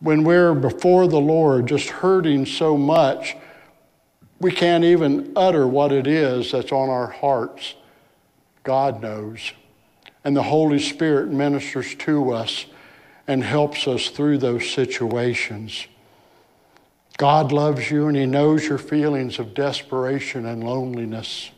when 0.00 0.24
we're 0.24 0.54
before 0.54 1.08
the 1.08 1.20
Lord 1.20 1.66
just 1.66 1.88
hurting 1.88 2.46
so 2.46 2.76
much, 2.76 3.36
we 4.40 4.52
can't 4.52 4.84
even 4.84 5.32
utter 5.34 5.66
what 5.66 5.90
it 5.90 6.06
is 6.06 6.52
that's 6.52 6.72
on 6.72 6.88
our 6.88 7.08
hearts. 7.08 7.74
God 8.62 9.02
knows. 9.02 9.52
And 10.24 10.36
the 10.36 10.42
Holy 10.42 10.78
Spirit 10.78 11.28
ministers 11.28 11.94
to 11.96 12.32
us 12.32 12.66
and 13.26 13.42
helps 13.42 13.88
us 13.88 14.08
through 14.08 14.38
those 14.38 14.70
situations. 14.70 15.86
God 17.16 17.50
loves 17.50 17.90
you 17.90 18.06
and 18.06 18.16
He 18.16 18.26
knows 18.26 18.66
your 18.66 18.78
feelings 18.78 19.38
of 19.38 19.54
desperation 19.54 20.46
and 20.46 20.62
loneliness. 20.62 21.50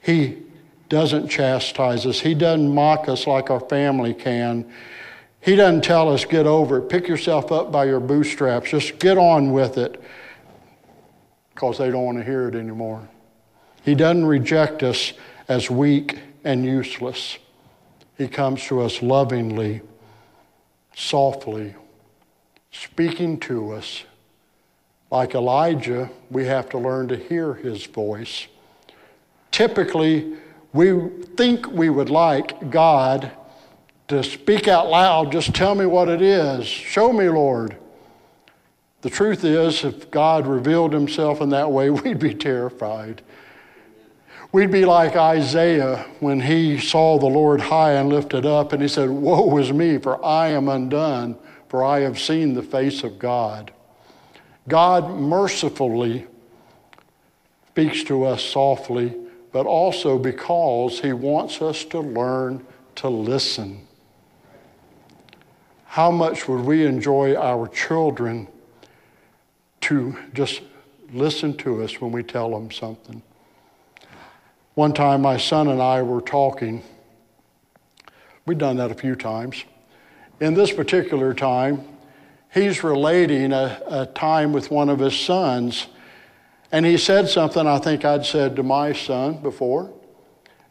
He 0.00 0.42
doesn't 0.90 1.28
chastise 1.28 2.04
us, 2.04 2.20
He 2.20 2.34
doesn't 2.34 2.72
mock 2.72 3.08
us 3.08 3.26
like 3.26 3.50
our 3.50 3.60
family 3.60 4.12
can. 4.12 4.70
He 5.42 5.56
doesn't 5.56 5.82
tell 5.82 6.08
us, 6.12 6.24
get 6.24 6.46
over 6.46 6.78
it, 6.78 6.88
pick 6.88 7.08
yourself 7.08 7.50
up 7.50 7.72
by 7.72 7.84
your 7.86 7.98
bootstraps, 7.98 8.70
just 8.70 9.00
get 9.00 9.18
on 9.18 9.50
with 9.50 9.76
it, 9.76 10.00
because 11.52 11.78
they 11.78 11.90
don't 11.90 12.04
want 12.04 12.18
to 12.18 12.24
hear 12.24 12.48
it 12.48 12.54
anymore. 12.54 13.08
He 13.84 13.96
doesn't 13.96 14.24
reject 14.24 14.84
us 14.84 15.12
as 15.48 15.68
weak 15.68 16.20
and 16.44 16.64
useless. 16.64 17.38
He 18.16 18.28
comes 18.28 18.62
to 18.66 18.82
us 18.82 19.02
lovingly, 19.02 19.80
softly, 20.94 21.74
speaking 22.70 23.40
to 23.40 23.72
us. 23.72 24.04
Like 25.10 25.34
Elijah, 25.34 26.08
we 26.30 26.46
have 26.46 26.68
to 26.70 26.78
learn 26.78 27.08
to 27.08 27.16
hear 27.16 27.54
his 27.54 27.84
voice. 27.84 28.46
Typically, 29.50 30.34
we 30.72 31.08
think 31.36 31.66
we 31.66 31.90
would 31.90 32.10
like 32.10 32.70
God 32.70 33.32
to 34.08 34.22
speak 34.22 34.68
out 34.68 34.88
loud, 34.88 35.32
just 35.32 35.54
tell 35.54 35.74
me 35.74 35.86
what 35.86 36.08
it 36.08 36.22
is. 36.22 36.66
Show 36.66 37.12
me, 37.12 37.28
Lord. 37.28 37.76
The 39.02 39.10
truth 39.10 39.44
is, 39.44 39.84
if 39.84 40.10
God 40.10 40.46
revealed 40.46 40.92
himself 40.92 41.40
in 41.40 41.50
that 41.50 41.70
way, 41.70 41.90
we'd 41.90 42.18
be 42.18 42.34
terrified. 42.34 43.22
We'd 44.52 44.70
be 44.70 44.84
like 44.84 45.16
Isaiah 45.16 46.06
when 46.20 46.40
he 46.40 46.78
saw 46.78 47.18
the 47.18 47.26
Lord 47.26 47.60
high 47.60 47.92
and 47.92 48.10
lifted 48.10 48.44
up, 48.44 48.72
and 48.72 48.82
he 48.82 48.88
said, 48.88 49.08
Woe 49.08 49.56
is 49.56 49.72
me, 49.72 49.98
for 49.98 50.22
I 50.24 50.48
am 50.48 50.68
undone, 50.68 51.36
for 51.68 51.82
I 51.82 52.00
have 52.00 52.18
seen 52.18 52.52
the 52.52 52.62
face 52.62 53.02
of 53.02 53.18
God. 53.18 53.72
God 54.68 55.18
mercifully 55.18 56.26
speaks 57.70 58.04
to 58.04 58.24
us 58.24 58.42
softly, 58.42 59.16
but 59.50 59.64
also 59.64 60.18
because 60.18 61.00
he 61.00 61.14
wants 61.14 61.62
us 61.62 61.84
to 61.86 62.00
learn 62.00 62.64
to 62.96 63.08
listen 63.08 63.80
how 65.92 66.10
much 66.10 66.48
would 66.48 66.64
we 66.64 66.86
enjoy 66.86 67.36
our 67.36 67.68
children 67.68 68.48
to 69.78 70.16
just 70.32 70.62
listen 71.12 71.54
to 71.54 71.82
us 71.82 72.00
when 72.00 72.10
we 72.10 72.22
tell 72.22 72.48
them 72.48 72.70
something? 72.70 73.20
One 74.72 74.94
time, 74.94 75.20
my 75.20 75.36
son 75.36 75.68
and 75.68 75.82
I 75.82 76.00
were 76.00 76.22
talking. 76.22 76.82
We've 78.46 78.56
done 78.56 78.78
that 78.78 78.90
a 78.90 78.94
few 78.94 79.14
times. 79.14 79.64
In 80.40 80.54
this 80.54 80.72
particular 80.72 81.34
time, 81.34 81.84
he's 82.54 82.82
relating 82.82 83.52
a, 83.52 83.78
a 83.86 84.06
time 84.06 84.54
with 84.54 84.70
one 84.70 84.88
of 84.88 84.98
his 84.98 85.14
sons, 85.14 85.88
and 86.72 86.86
he 86.86 86.96
said 86.96 87.28
something 87.28 87.66
I 87.66 87.78
think 87.78 88.02
I'd 88.06 88.24
said 88.24 88.56
to 88.56 88.62
my 88.62 88.94
son 88.94 89.42
before. 89.42 89.92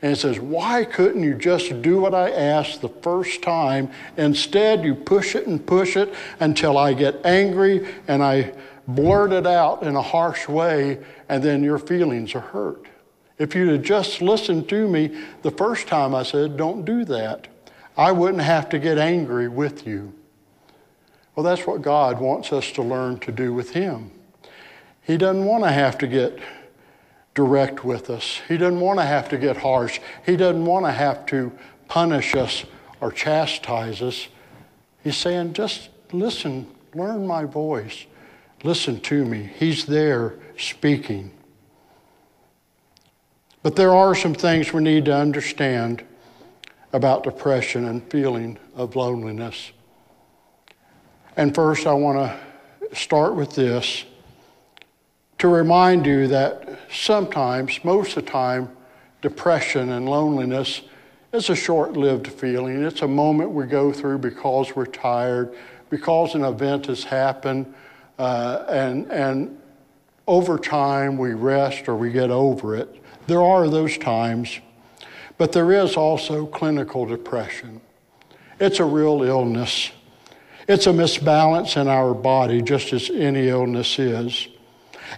And 0.02 0.14
it 0.14 0.16
says, 0.18 0.40
Why 0.40 0.84
couldn't 0.84 1.24
you 1.24 1.36
just 1.36 1.82
do 1.82 2.02
what 2.02 2.16
I 2.16 2.32
asked 2.32 2.82
the 2.82 2.90
first 2.90 3.42
time? 3.42 3.92
Instead, 4.18 4.84
you 4.84 4.96
push 4.96 5.36
it 5.36 5.48
and 5.48 5.64
push 5.66 5.96
it 5.96 6.14
until 6.40 6.78
I 6.78 6.94
get 6.94 7.24
angry 7.26 7.88
and 8.08 8.24
I 8.24 8.54
blurt 8.88 9.32
it 9.32 9.46
out 9.46 9.84
in 9.84 9.96
a 9.96 10.02
harsh 10.02 10.48
way, 10.48 11.00
and 11.30 11.44
then 11.44 11.64
your 11.64 11.78
feelings 11.78 12.34
are 12.34 12.42
hurt. 12.42 12.88
If 13.38 13.56
you'd 13.56 13.84
just 13.84 14.22
listened 14.22 14.70
to 14.70 14.88
me 14.88 15.20
the 15.42 15.52
first 15.52 15.88
time 15.88 16.16
I 16.16 16.24
said, 16.24 16.58
Don't 16.58 16.84
do 16.84 17.06
that, 17.06 17.48
I 17.96 18.12
wouldn't 18.12 18.44
have 18.44 18.70
to 18.70 18.80
get 18.80 18.98
angry 18.98 19.48
with 19.48 19.86
you. 19.86 20.14
Well, 21.36 21.44
that's 21.44 21.66
what 21.66 21.82
God 21.82 22.20
wants 22.20 22.52
us 22.52 22.72
to 22.74 22.82
learn 22.82 23.20
to 23.20 23.32
do 23.32 23.54
with 23.54 23.72
Him. 23.72 24.12
He 25.02 25.18
doesn't 25.18 25.46
want 25.46 25.64
to 25.64 25.72
have 25.72 25.98
to 26.00 26.08
get 26.08 26.40
direct 27.34 27.84
with 27.86 28.10
us. 28.10 28.41
He 28.48 28.58
doesn't 28.58 28.80
want 28.80 29.00
to 29.00 29.06
have 29.06 29.30
to 29.30 29.38
get 29.38 29.58
harsh. 29.58 30.00
He 30.26 30.36
doesn't 30.36 30.65
want 30.65 30.86
to 30.86 30.91
have 30.91 31.26
to 31.28 31.52
punish 31.88 32.36
us 32.36 32.65
or 33.00 33.12
chastise 33.12 34.02
us. 34.02 34.28
He's 35.04 35.17
saying, 35.17 35.54
just 35.54 35.89
listen, 36.12 36.67
learn 36.94 37.26
my 37.26 37.46
voice, 37.46 38.06
listen 38.63 39.00
to 39.02 39.26
me. 39.26 39.50
He's 39.58 39.86
there 39.86 40.36
speaking. 40.58 41.32
But 43.63 43.76
there 43.76 43.94
are 43.94 44.15
some 44.15 44.34
things 44.34 44.74
we 44.74 44.82
need 44.82 45.06
to 45.06 45.15
understand 45.15 46.04
about 46.94 47.24
depression 47.24 47.86
and 47.86 48.04
feeling 48.12 48.58
of 48.76 48.96
loneliness. 48.96 49.72
And 51.38 51.56
first, 51.56 51.88
I 51.88 51.94
want 51.94 52.17
to 52.17 52.96
start 52.96 53.36
with 53.36 53.52
this 53.56 54.04
to 55.41 55.47
remind 55.47 56.06
you 56.06 56.27
that 56.27 56.69
sometimes, 56.91 57.84
most 57.84 58.15
of 58.15 58.23
the 58.23 58.30
time, 58.30 58.69
depression 59.23 59.89
and 59.93 60.08
loneliness 60.08 60.82
is 61.34 61.49
a 61.49 61.56
short 61.56 61.93
lived 61.93 62.27
feeling. 62.27 62.84
It's 62.84 63.01
a 63.01 63.08
moment 63.08 63.49
we 63.49 63.65
go 63.65 63.91
through 63.91 64.19
because 64.19 64.75
we're 64.75 64.86
tired, 64.86 65.56
because 65.89 66.36
an 66.36 66.43
event 66.43 66.86
has 66.86 67.04
happened, 67.04 67.73
uh, 68.19 68.65
and, 68.69 69.12
and 69.12 69.60
over 70.27 70.60
time 70.60 71.17
we 71.17 71.34
rest 71.34 71.89
or 71.89 71.95
we 71.95 72.12
get 72.12 72.30
over 72.30 72.75
it. 72.75 73.04
There 73.25 73.41
are 73.41 73.67
those 73.67 73.97
times, 73.97 74.60
but 75.39 75.54
there 75.54 75.71
is 75.71 75.97
also 75.97 76.45
clinical 76.45 77.08
depression. 77.08 77.82
It's 78.60 78.80
a 78.80 78.86
real 78.86 79.23
illness. 79.23 79.89
It's 80.67 80.86
a 80.86 80.91
misbalance 80.91 81.82
in 81.82 81.88
our 81.88 82.13
body, 82.13 82.62
just 82.62 82.93
as 82.93 83.10
any 83.10 83.47
illness 83.49 83.97
is. 83.97 84.47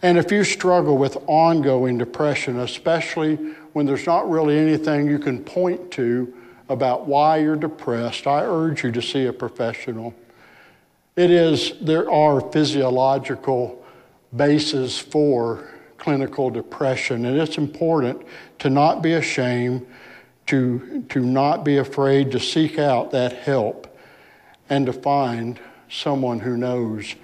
And 0.01 0.17
if 0.17 0.32
you 0.32 0.43
struggle 0.43 0.97
with 0.97 1.17
ongoing 1.27 1.97
depression, 1.97 2.60
especially 2.60 3.36
when 3.73 3.86
there's 3.86 4.06
not 4.06 4.29
really 4.29 4.58
anything 4.58 5.08
you 5.08 5.19
can 5.19 5.43
point 5.43 5.91
to 5.91 6.34
about 6.69 7.06
why 7.06 7.38
you're 7.38 7.56
depressed, 7.56 8.25
I 8.25 8.43
urge 8.43 8.84
you 8.84 8.91
to 8.91 9.01
see 9.01 9.25
a 9.25 9.34
professional. 9.34 10.13
It 11.15 11.29
is, 11.29 11.73
there 11.79 12.10
are 12.10 12.41
physiological 12.41 13.84
bases 14.36 14.97
for 14.97 15.69
clinical 15.97 16.49
depression, 16.49 17.25
and 17.25 17.39
it's 17.39 17.58
important 17.58 18.21
to 18.60 18.69
not 18.69 19.01
be 19.01 19.13
ashamed, 19.13 19.86
to, 20.47 21.06
to 21.10 21.19
not 21.19 21.63
be 21.63 21.77
afraid 21.77 22.32
to 22.32 22.39
seek 22.39 22.79
out 22.79 23.12
that 23.12 23.34
help, 23.34 23.95
and 24.69 24.86
to 24.86 24.93
find 24.93 25.60
someone 25.89 26.39
who 26.39 26.58
knows. 26.58 27.15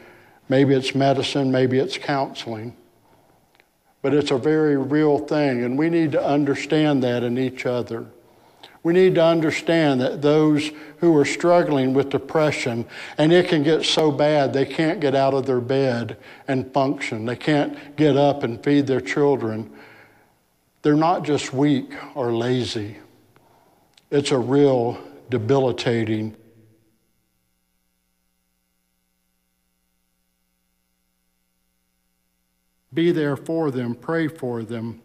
Maybe 0.50 0.74
it's 0.74 0.96
medicine, 0.96 1.52
maybe 1.52 1.78
it's 1.78 1.98
counseling. 1.98 2.76
But 4.02 4.14
it's 4.14 4.32
a 4.32 4.38
very 4.38 4.76
real 4.76 5.20
thing, 5.20 5.64
and 5.64 5.78
we 5.78 5.90
need 5.90 6.12
to 6.14 6.26
understand 6.26 7.04
that 7.04 7.24
in 7.24 7.38
each 7.38 7.66
other. 7.66 8.08
We 8.82 8.94
need 8.94 9.16
to 9.16 9.24
understand 9.24 10.00
that 10.02 10.22
those 10.22 10.72
who 10.98 11.16
are 11.18 11.26
struggling 11.26 11.94
with 11.94 12.10
depression, 12.10 12.86
and 13.18 13.34
it 13.34 13.50
can 13.50 13.62
get 13.62 13.84
so 13.86 14.10
bad 14.10 14.54
they 14.54 14.66
can't 14.66 15.00
get 15.02 15.16
out 15.16 15.34
of 15.34 15.46
their 15.46 15.60
bed 15.60 16.18
and 16.48 16.74
function, 16.74 17.26
they 17.26 17.36
can't 17.36 17.96
get 17.98 18.16
up 18.16 18.44
and 18.44 18.64
feed 18.64 18.88
their 18.88 19.02
children, 19.02 19.70
they're 20.82 20.96
not 20.96 21.24
just 21.24 21.54
weak 21.54 21.92
or 22.16 22.32
lazy. 22.32 22.98
It's 24.12 24.32
a 24.32 24.40
real 24.40 24.98
debilitating 25.30 26.36
Be 32.94 33.12
there 33.12 33.38
for 33.38 33.72
them, 33.72 33.96
pray 33.96 34.28
for 34.28 34.64
them. 34.64 35.02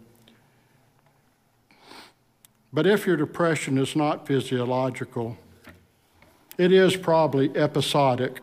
But 2.72 2.86
if 2.86 3.06
your 3.06 3.16
depression 3.16 3.78
is 3.78 3.94
not 3.94 4.26
physiological, 4.26 5.36
it 6.58 6.72
is 6.72 6.96
probably 6.96 7.56
episodic, 7.56 8.40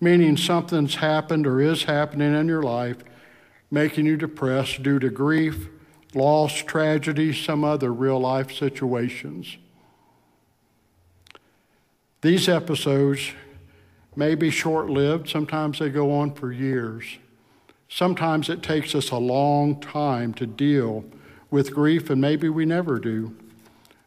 meaning 0.00 0.36
something's 0.36 0.96
happened 0.96 1.46
or 1.46 1.60
is 1.60 1.84
happening 1.84 2.34
in 2.34 2.48
your 2.48 2.62
life, 2.62 2.98
making 3.70 4.06
you 4.06 4.16
depressed 4.16 4.82
due 4.82 4.98
to 4.98 5.10
grief, 5.10 5.68
loss, 6.14 6.54
tragedy, 6.62 7.32
some 7.32 7.64
other 7.64 7.92
real 7.92 8.18
life 8.18 8.52
situations. 8.52 9.58
These 12.20 12.48
episodes 12.48 13.32
may 14.16 14.34
be 14.34 14.50
short 14.50 14.88
lived, 14.88 15.28
sometimes 15.28 15.78
they 15.78 15.90
go 15.90 16.12
on 16.12 16.34
for 16.34 16.50
years. 16.52 17.04
Sometimes 17.88 18.50
it 18.50 18.62
takes 18.62 18.94
us 18.94 19.10
a 19.10 19.16
long 19.16 19.80
time 19.80 20.34
to 20.34 20.46
deal 20.46 21.04
with 21.50 21.74
grief, 21.74 22.10
and 22.10 22.20
maybe 22.20 22.48
we 22.48 22.66
never 22.66 22.98
do. 22.98 23.34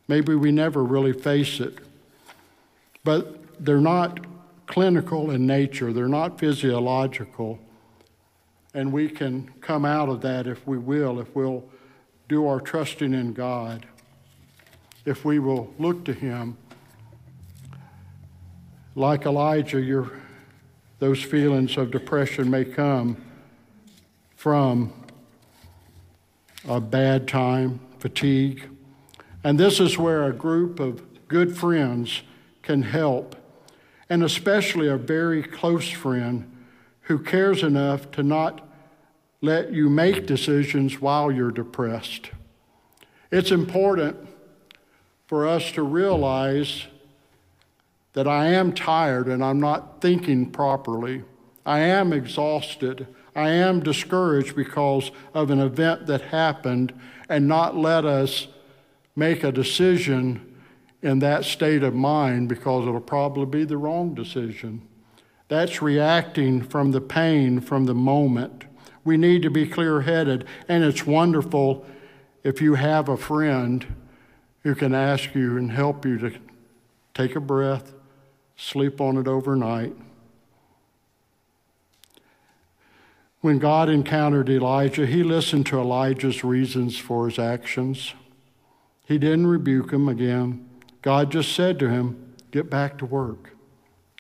Maybe 0.08 0.36
we 0.36 0.52
never 0.52 0.84
really 0.84 1.14
face 1.14 1.60
it. 1.60 1.80
But 3.04 3.66
they're 3.66 3.82
not 3.82 4.20
clinical 4.68 5.32
in 5.32 5.48
nature, 5.48 5.92
they're 5.92 6.08
not 6.08 6.40
physiological. 6.40 7.60
And 8.74 8.94
we 8.94 9.10
can 9.10 9.52
come 9.60 9.84
out 9.84 10.08
of 10.08 10.22
that 10.22 10.48
if 10.48 10.66
we 10.66 10.78
will, 10.78 11.20
if 11.20 11.36
we'll 11.36 11.66
do 12.30 12.48
our 12.48 12.62
trusting 12.62 13.14
in 13.14 13.34
God, 13.34 13.86
if 15.06 15.26
we 15.26 15.40
will 15.40 15.74
look 15.78 16.06
to 16.06 16.14
Him. 16.14 16.56
Like 18.96 19.26
Elijah, 19.26 19.82
your, 19.82 20.12
those 21.00 21.22
feelings 21.22 21.76
of 21.78 21.92
depression 21.92 22.50
may 22.50 22.64
come 22.64 23.18
from 24.42 24.92
a 26.68 26.82
bad 26.82 27.28
time, 27.28 27.80
fatigue. 28.00 28.68
And 29.44 29.60
this 29.60 29.80
is 29.80 30.00
where 30.00 30.24
a 30.24 30.34
group 30.34 30.80
of 30.80 31.28
good 31.28 31.56
friends 31.56 32.24
can 32.64 32.82
help, 32.82 33.36
and 34.10 34.24
especially 34.24 34.88
a 34.88 34.98
very 34.98 35.44
close 35.44 35.92
friend 35.92 36.52
who 37.02 37.20
cares 37.20 37.62
enough 37.62 38.10
to 38.14 38.24
not 38.24 38.68
let 39.42 39.74
you 39.74 39.92
make 39.92 40.26
decisions 40.26 41.00
while 41.00 41.32
you're 41.32 41.52
depressed. 41.52 42.32
It's 43.30 43.52
important 43.52 44.18
for 45.28 45.48
us 45.48 45.72
to 45.74 45.84
realize 45.84 46.88
that 48.14 48.28
I 48.28 48.48
am 48.48 48.74
tired 48.74 49.28
and 49.28 49.46
I'm 49.46 49.60
not 49.60 50.02
thinking 50.02 50.50
properly. 50.50 51.22
I 51.64 51.82
am 51.82 52.12
exhausted. 52.12 53.06
I 53.36 53.50
am 53.50 53.82
discouraged 53.82 54.56
because 54.56 55.12
of 55.34 55.52
an 55.52 55.60
event 55.60 56.08
that 56.08 56.22
happened 56.22 56.94
and 57.30 57.48
not 57.48 57.78
let 57.78 58.06
us 58.06 58.48
make 59.16 59.44
a 59.44 59.52
decision 59.52 60.58
in 61.02 61.20
that 61.20 61.46
state 61.46 61.84
of 61.84 61.94
mind 61.94 62.50
because 62.50 62.88
it'll 62.88 63.00
probably 63.00 63.46
be 63.46 63.64
the 63.64 63.78
wrong 63.78 64.14
decision. 64.14 64.88
That's 65.48 65.82
reacting 65.82 66.62
from 66.62 66.92
the 66.92 67.02
pain 67.02 67.60
from 67.62 67.86
the 67.86 67.96
moment. 67.96 68.66
We 69.04 69.18
need 69.18 69.42
to 69.44 69.50
be 69.50 69.68
clear 69.68 70.02
headed, 70.02 70.46
and 70.68 70.84
it's 70.84 71.06
wonderful 71.06 71.86
if 72.44 72.62
you 72.62 72.76
have 72.76 73.10
a 73.10 73.18
friend 73.18 73.86
who 74.64 74.76
can 74.76 74.94
ask 74.94 75.34
you 75.34 75.58
and 75.58 75.72
help 75.72 76.06
you 76.06 76.18
to 76.20 76.34
take 77.14 77.36
a 77.36 77.40
breath, 77.40 77.94
sleep 78.56 79.02
on 79.02 79.18
it 79.18 79.28
overnight 79.28 79.96
When 83.42 83.58
God 83.58 83.90
encountered 83.90 84.50
Elijah, 84.50 85.08
he 85.08 85.24
listened 85.24 85.66
to 85.68 85.80
Elijah's 85.80 86.44
reasons 86.44 86.98
for 86.98 87.28
his 87.28 87.40
actions. 87.40 88.14
He 89.06 89.18
didn't 89.18 89.48
rebuke 89.48 89.92
him 89.92 90.08
again. 90.08 90.70
God 91.02 91.32
just 91.32 91.54
said 91.54 91.80
to 91.80 91.90
him, 91.90 92.36
Get 92.52 92.70
back 92.70 92.98
to 93.00 93.06
work, 93.06 93.56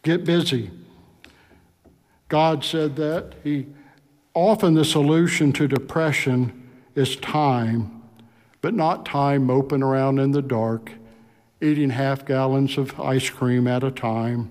get 0.01 0.25
busy. 0.25 0.71
God 2.29 2.63
said 2.63 2.95
that. 2.95 3.35
He, 3.43 3.67
often 4.33 4.73
the 4.73 4.85
solution 4.85 5.51
to 5.53 5.67
depression 5.67 6.69
is 6.95 7.17
time, 7.17 8.01
but 8.61 8.73
not 8.73 9.05
time 9.05 9.45
moping 9.45 9.83
around 9.83 10.17
in 10.17 10.31
the 10.31 10.41
dark, 10.41 10.93
eating 11.61 11.89
half 11.91 12.25
gallons 12.25 12.77
of 12.77 12.99
ice 12.99 13.29
cream 13.29 13.67
at 13.67 13.83
a 13.83 13.91
time. 13.91 14.49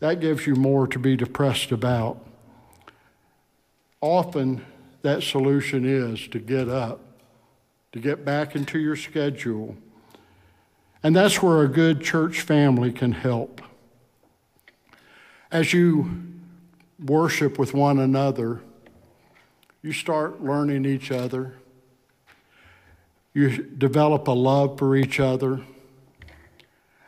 That 0.00 0.20
gives 0.20 0.46
you 0.46 0.54
more 0.54 0.86
to 0.86 0.98
be 0.98 1.14
depressed 1.14 1.70
about. 1.70 2.24
Often, 4.00 4.64
that 5.02 5.22
solution 5.22 5.84
is 5.84 6.28
to 6.28 6.38
get 6.38 6.68
up, 6.68 7.00
to 7.92 7.98
get 7.98 8.24
back 8.24 8.54
into 8.54 8.78
your 8.78 8.96
schedule. 8.96 9.76
And 11.02 11.14
that's 11.14 11.42
where 11.42 11.62
a 11.62 11.68
good 11.68 12.00
church 12.02 12.40
family 12.40 12.92
can 12.92 13.12
help. 13.12 13.60
As 15.50 15.72
you 15.72 16.24
worship 17.04 17.58
with 17.58 17.74
one 17.74 17.98
another, 17.98 18.60
you 19.82 19.92
start 19.92 20.42
learning 20.42 20.84
each 20.84 21.10
other. 21.10 21.54
You 23.32 23.62
develop 23.62 24.26
a 24.26 24.32
love 24.32 24.78
for 24.78 24.96
each 24.96 25.20
other. 25.20 25.60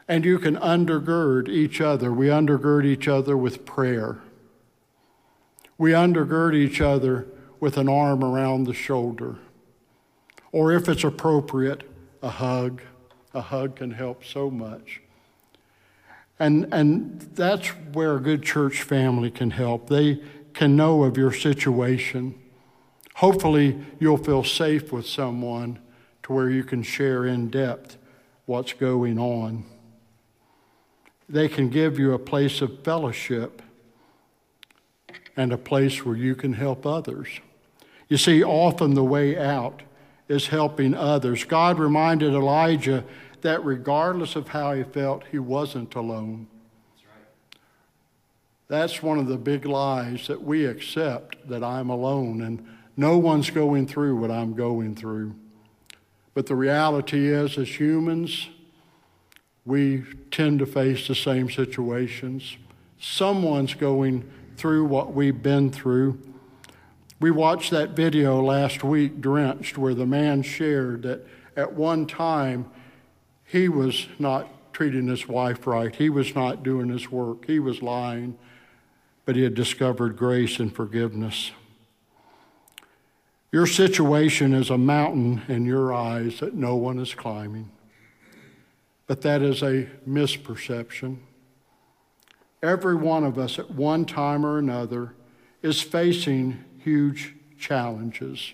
And 0.06 0.24
you 0.24 0.38
can 0.38 0.56
undergird 0.56 1.48
each 1.48 1.80
other. 1.80 2.12
We 2.12 2.28
undergird 2.28 2.84
each 2.84 3.08
other 3.08 3.36
with 3.36 3.64
prayer. 3.64 4.18
We 5.80 5.92
undergird 5.92 6.54
each 6.54 6.82
other 6.82 7.26
with 7.58 7.78
an 7.78 7.88
arm 7.88 8.22
around 8.22 8.64
the 8.64 8.74
shoulder. 8.74 9.38
Or 10.52 10.72
if 10.72 10.90
it's 10.90 11.04
appropriate, 11.04 11.90
a 12.22 12.28
hug. 12.28 12.82
A 13.32 13.40
hug 13.40 13.76
can 13.76 13.92
help 13.92 14.22
so 14.22 14.50
much. 14.50 15.00
And, 16.38 16.68
and 16.70 17.18
that's 17.34 17.68
where 17.94 18.16
a 18.16 18.20
good 18.20 18.42
church 18.42 18.82
family 18.82 19.30
can 19.30 19.52
help. 19.52 19.88
They 19.88 20.22
can 20.52 20.76
know 20.76 21.02
of 21.04 21.16
your 21.16 21.32
situation. 21.32 22.38
Hopefully, 23.14 23.82
you'll 23.98 24.18
feel 24.18 24.44
safe 24.44 24.92
with 24.92 25.06
someone 25.06 25.78
to 26.24 26.34
where 26.34 26.50
you 26.50 26.62
can 26.62 26.82
share 26.82 27.24
in 27.24 27.48
depth 27.48 27.96
what's 28.44 28.74
going 28.74 29.18
on. 29.18 29.64
They 31.26 31.48
can 31.48 31.70
give 31.70 31.98
you 31.98 32.12
a 32.12 32.18
place 32.18 32.60
of 32.60 32.84
fellowship 32.84 33.62
and 35.40 35.54
a 35.54 35.58
place 35.58 36.04
where 36.04 36.16
you 36.16 36.34
can 36.34 36.52
help 36.52 36.84
others. 36.84 37.40
You 38.08 38.18
see, 38.18 38.44
often 38.44 38.92
the 38.92 39.02
way 39.02 39.38
out 39.38 39.80
is 40.28 40.48
helping 40.48 40.94
others. 40.94 41.44
God 41.44 41.78
reminded 41.78 42.34
Elijah 42.34 43.04
that 43.40 43.64
regardless 43.64 44.36
of 44.36 44.48
how 44.48 44.74
he 44.74 44.82
felt, 44.82 45.24
he 45.32 45.38
wasn't 45.38 45.94
alone. 45.94 46.46
That's 48.68 49.02
one 49.02 49.18
of 49.18 49.28
the 49.28 49.38
big 49.38 49.64
lies 49.64 50.26
that 50.26 50.42
we 50.42 50.66
accept 50.66 51.48
that 51.48 51.64
I'm 51.64 51.88
alone 51.88 52.42
and 52.42 52.66
no 52.94 53.16
one's 53.16 53.48
going 53.48 53.86
through 53.86 54.16
what 54.16 54.30
I'm 54.30 54.52
going 54.52 54.94
through. 54.94 55.34
But 56.34 56.48
the 56.48 56.54
reality 56.54 57.28
is, 57.28 57.56
as 57.56 57.80
humans, 57.80 58.50
we 59.64 60.04
tend 60.30 60.58
to 60.58 60.66
face 60.66 61.08
the 61.08 61.14
same 61.14 61.48
situations. 61.48 62.58
Someone's 62.98 63.72
going 63.72 64.30
through 64.60 64.84
what 64.84 65.14
we've 65.14 65.42
been 65.42 65.70
through. 65.70 66.20
We 67.18 67.30
watched 67.30 67.70
that 67.70 67.90
video 67.90 68.42
last 68.42 68.84
week, 68.84 69.18
Drenched, 69.18 69.78
where 69.78 69.94
the 69.94 70.04
man 70.04 70.42
shared 70.42 71.02
that 71.04 71.26
at 71.56 71.72
one 71.72 72.06
time 72.06 72.70
he 73.42 73.70
was 73.70 74.06
not 74.18 74.48
treating 74.74 75.08
his 75.08 75.26
wife 75.26 75.66
right, 75.66 75.94
he 75.96 76.10
was 76.10 76.34
not 76.34 76.62
doing 76.62 76.90
his 76.90 77.10
work, 77.10 77.46
he 77.46 77.58
was 77.58 77.80
lying, 77.80 78.36
but 79.24 79.34
he 79.34 79.42
had 79.44 79.54
discovered 79.54 80.18
grace 80.18 80.58
and 80.60 80.74
forgiveness. 80.74 81.52
Your 83.52 83.66
situation 83.66 84.52
is 84.52 84.68
a 84.68 84.78
mountain 84.78 85.40
in 85.48 85.64
your 85.64 85.92
eyes 85.94 86.40
that 86.40 86.54
no 86.54 86.76
one 86.76 86.98
is 86.98 87.14
climbing, 87.14 87.70
but 89.06 89.22
that 89.22 89.40
is 89.40 89.62
a 89.62 89.88
misperception. 90.06 91.16
Every 92.62 92.94
one 92.94 93.24
of 93.24 93.38
us 93.38 93.58
at 93.58 93.70
one 93.70 94.04
time 94.04 94.44
or 94.44 94.58
another 94.58 95.14
is 95.62 95.80
facing 95.80 96.62
huge 96.78 97.34
challenges. 97.58 98.52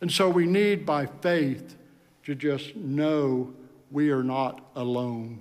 And 0.00 0.10
so 0.10 0.28
we 0.28 0.46
need, 0.46 0.84
by 0.84 1.06
faith, 1.06 1.76
to 2.24 2.34
just 2.34 2.76
know 2.76 3.52
we 3.90 4.10
are 4.10 4.22
not 4.22 4.60
alone. 4.74 5.40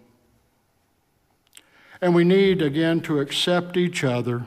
And 2.01 2.15
we 2.15 2.23
need, 2.23 2.61
again, 2.61 3.01
to 3.01 3.19
accept 3.19 3.77
each 3.77 4.03
other 4.03 4.45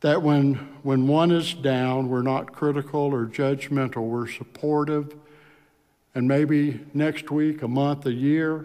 that 0.00 0.22
when, 0.22 0.54
when 0.82 1.08
one 1.08 1.32
is 1.32 1.54
down, 1.54 2.08
we're 2.08 2.22
not 2.22 2.52
critical 2.52 3.00
or 3.00 3.26
judgmental, 3.26 4.08
we're 4.08 4.28
supportive. 4.28 5.14
And 6.14 6.28
maybe 6.28 6.80
next 6.94 7.30
week, 7.30 7.62
a 7.62 7.68
month, 7.68 8.06
a 8.06 8.12
year, 8.12 8.64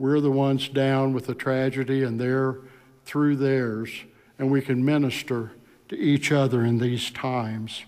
we're 0.00 0.20
the 0.20 0.30
ones 0.30 0.66
down 0.70 1.12
with 1.12 1.26
the 1.26 1.34
tragedy 1.34 2.02
and 2.02 2.18
they're 2.18 2.56
through 3.04 3.36
theirs, 3.36 3.90
and 4.38 4.50
we 4.50 4.62
can 4.62 4.82
minister 4.82 5.52
to 5.90 5.96
each 5.96 6.32
other 6.32 6.64
in 6.64 6.78
these 6.78 7.10
times. 7.10 7.84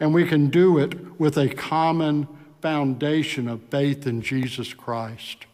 And 0.00 0.14
we 0.14 0.26
can 0.26 0.48
do 0.48 0.78
it 0.78 1.20
with 1.20 1.36
a 1.36 1.50
common 1.50 2.26
foundation 2.62 3.48
of 3.48 3.60
faith 3.64 4.06
in 4.06 4.22
Jesus 4.22 4.72
Christ, 4.72 5.44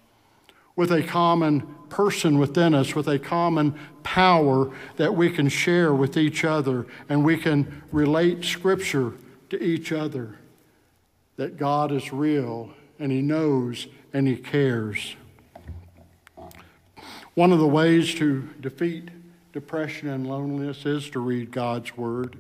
with 0.76 0.92
a 0.92 1.02
common 1.02 1.62
person 1.88 2.38
within 2.38 2.72
us, 2.72 2.94
with 2.94 3.08
a 3.08 3.18
common 3.18 3.76
power 4.04 4.72
that 4.98 5.16
we 5.16 5.30
can 5.30 5.48
share 5.48 5.92
with 5.92 6.16
each 6.16 6.44
other, 6.44 6.86
and 7.08 7.24
we 7.24 7.36
can 7.36 7.82
relate 7.90 8.44
Scripture 8.44 9.14
to 9.50 9.60
each 9.60 9.90
other 9.90 10.38
that 11.34 11.56
God 11.56 11.90
is 11.90 12.12
real 12.12 12.70
and 13.00 13.10
He 13.10 13.20
knows 13.20 13.88
and 14.12 14.28
He 14.28 14.36
cares. 14.36 15.16
One 17.36 17.52
of 17.52 17.58
the 17.58 17.68
ways 17.68 18.14
to 18.14 18.48
defeat 18.62 19.10
depression 19.52 20.08
and 20.08 20.26
loneliness 20.26 20.86
is 20.86 21.10
to 21.10 21.20
read 21.20 21.50
God's 21.50 21.94
Word. 21.94 22.38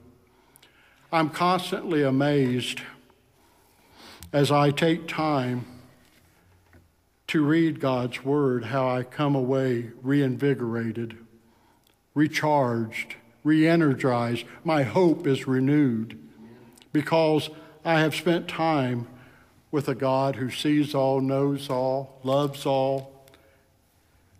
I'm 1.12 1.28
constantly 1.28 2.02
amazed 2.02 2.80
as 4.32 4.50
I 4.50 4.70
take 4.70 5.06
time 5.06 5.66
to 7.26 7.44
read 7.44 7.78
God's 7.78 8.24
Word 8.24 8.64
how 8.64 8.88
I 8.88 9.02
come 9.02 9.34
away 9.34 9.90
reinvigorated, 10.00 11.18
recharged, 12.14 13.16
re 13.44 13.68
energized. 13.68 14.46
My 14.64 14.82
hope 14.82 15.26
is 15.26 15.46
renewed 15.46 16.18
because 16.94 17.50
I 17.84 18.00
have 18.00 18.14
spent 18.14 18.48
time 18.48 19.08
with 19.70 19.90
a 19.90 19.94
God 19.94 20.36
who 20.36 20.48
sees 20.48 20.94
all, 20.94 21.20
knows 21.20 21.68
all, 21.68 22.18
loves 22.24 22.64
all, 22.64 23.15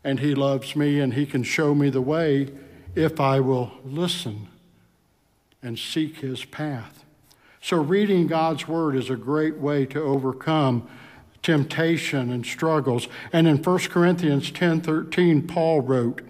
and 0.06 0.20
He 0.20 0.34
loves 0.34 0.74
me 0.74 1.00
and 1.00 1.12
He 1.12 1.26
can 1.26 1.42
show 1.42 1.74
me 1.74 1.90
the 1.90 2.00
way 2.00 2.48
if 2.94 3.20
I 3.20 3.40
will 3.40 3.72
listen 3.84 4.48
and 5.62 5.78
seek 5.78 6.18
his 6.18 6.44
path. 6.44 7.04
So, 7.60 7.76
reading 7.76 8.28
God's 8.28 8.68
word 8.68 8.94
is 8.94 9.10
a 9.10 9.16
great 9.16 9.56
way 9.58 9.84
to 9.86 10.00
overcome 10.00 10.88
temptation 11.42 12.30
and 12.30 12.46
struggles. 12.46 13.08
And 13.32 13.48
in 13.48 13.62
1 13.62 13.78
Corinthians 13.88 14.50
10 14.52 14.80
13, 14.80 15.46
Paul 15.46 15.80
wrote, 15.80 16.22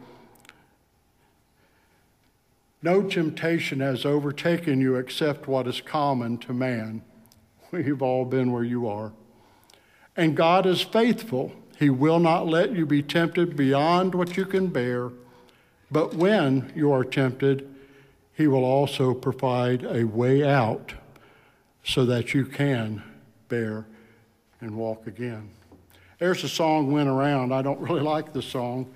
No 2.83 3.03
temptation 3.03 3.81
has 3.81 4.07
overtaken 4.07 4.81
you 4.81 4.97
except 4.97 5.47
what 5.47 5.67
is 5.67 5.83
common 5.83 6.39
to 6.39 6.55
man. 6.55 7.03
We've 7.71 8.03
all 8.03 8.25
been 8.25 8.53
where 8.53 8.65
you 8.65 8.89
are. 8.89 9.13
And 10.17 10.35
God 10.35 10.65
is 10.65 10.81
faithful. 10.81 11.53
He 11.79 11.91
will 11.91 12.19
not 12.19 12.47
let 12.47 12.75
you 12.75 12.87
be 12.87 13.03
tempted 13.03 13.57
beyond 13.57 14.15
what 14.15 14.37
you 14.37 14.47
can 14.47 14.69
bear. 14.69 15.11
But 15.91 16.15
when 16.15 16.73
you 16.75 16.91
are 16.93 17.05
tempted, 17.05 17.69
He 18.35 18.47
will 18.47 18.65
also 18.65 19.15
provide 19.15 19.85
a 19.85 20.05
way 20.05 20.43
out 20.43 20.95
so 21.85 22.05
that 22.07 22.35
you 22.35 22.45
can 22.45 23.03
bear 23.49 23.87
and 24.61 24.77
walk 24.77 25.07
again. 25.07 25.51
There's 26.19 26.43
a 26.45 26.49
song 26.49 26.91
went 26.91 27.09
around. 27.09 27.53
I 27.53 27.63
don't 27.63 27.81
really 27.89 28.01
like 28.01 28.33
the 28.33 28.43
song. 28.43 28.93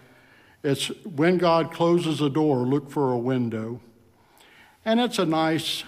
It's 0.62 0.88
when 1.04 1.38
God 1.38 1.72
closes 1.72 2.20
a 2.20 2.28
door, 2.28 2.58
look 2.58 2.90
for 2.90 3.12
a 3.12 3.18
window. 3.18 3.80
And 4.84 4.98
it's 5.00 5.18
a 5.18 5.26
nice 5.26 5.84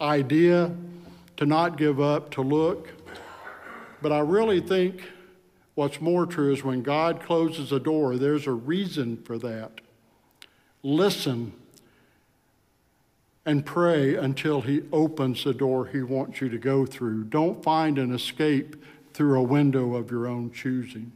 idea 0.00 0.74
to 1.36 1.46
not 1.46 1.76
give 1.76 2.00
up, 2.00 2.30
to 2.32 2.42
look. 2.42 2.90
But 4.00 4.12
I 4.12 4.20
really 4.20 4.60
think 4.60 5.02
what's 5.78 6.00
more 6.00 6.26
true 6.26 6.52
is 6.52 6.64
when 6.64 6.82
God 6.82 7.22
closes 7.22 7.70
a 7.70 7.78
door, 7.78 8.16
there's 8.16 8.48
a 8.48 8.52
reason 8.52 9.16
for 9.18 9.38
that. 9.38 9.80
Listen 10.82 11.52
and 13.46 13.64
pray 13.64 14.16
until 14.16 14.62
He 14.62 14.82
opens 14.92 15.44
the 15.44 15.54
door 15.54 15.86
He 15.86 16.02
wants 16.02 16.40
you 16.40 16.48
to 16.48 16.58
go 16.58 16.84
through. 16.84 17.24
Don't 17.24 17.62
find 17.62 17.96
an 17.96 18.12
escape 18.12 18.74
through 19.14 19.38
a 19.38 19.42
window 19.44 19.94
of 19.94 20.10
your 20.10 20.26
own 20.26 20.50
choosing. 20.50 21.12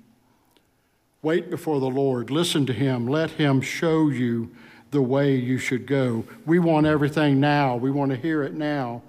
Wait 1.22 1.51
before 1.51 1.81
the 1.81 1.90
Lord. 1.90 2.31
Listen 2.31 2.64
to 2.66 2.72
Him. 2.72 3.09
Let 3.09 3.31
Him 3.31 3.62
show 3.62 4.11
you 4.11 4.48
the 4.92 5.03
way 5.03 5.35
you 5.35 5.59
should 5.59 5.87
go. 5.87 6.25
We 6.46 6.61
want 6.61 6.87
everything 6.87 7.40
now, 7.40 7.75
we 7.75 7.90
want 7.90 8.12
to 8.12 8.16
hear 8.16 8.44
it 8.44 8.55
now. 8.55 9.03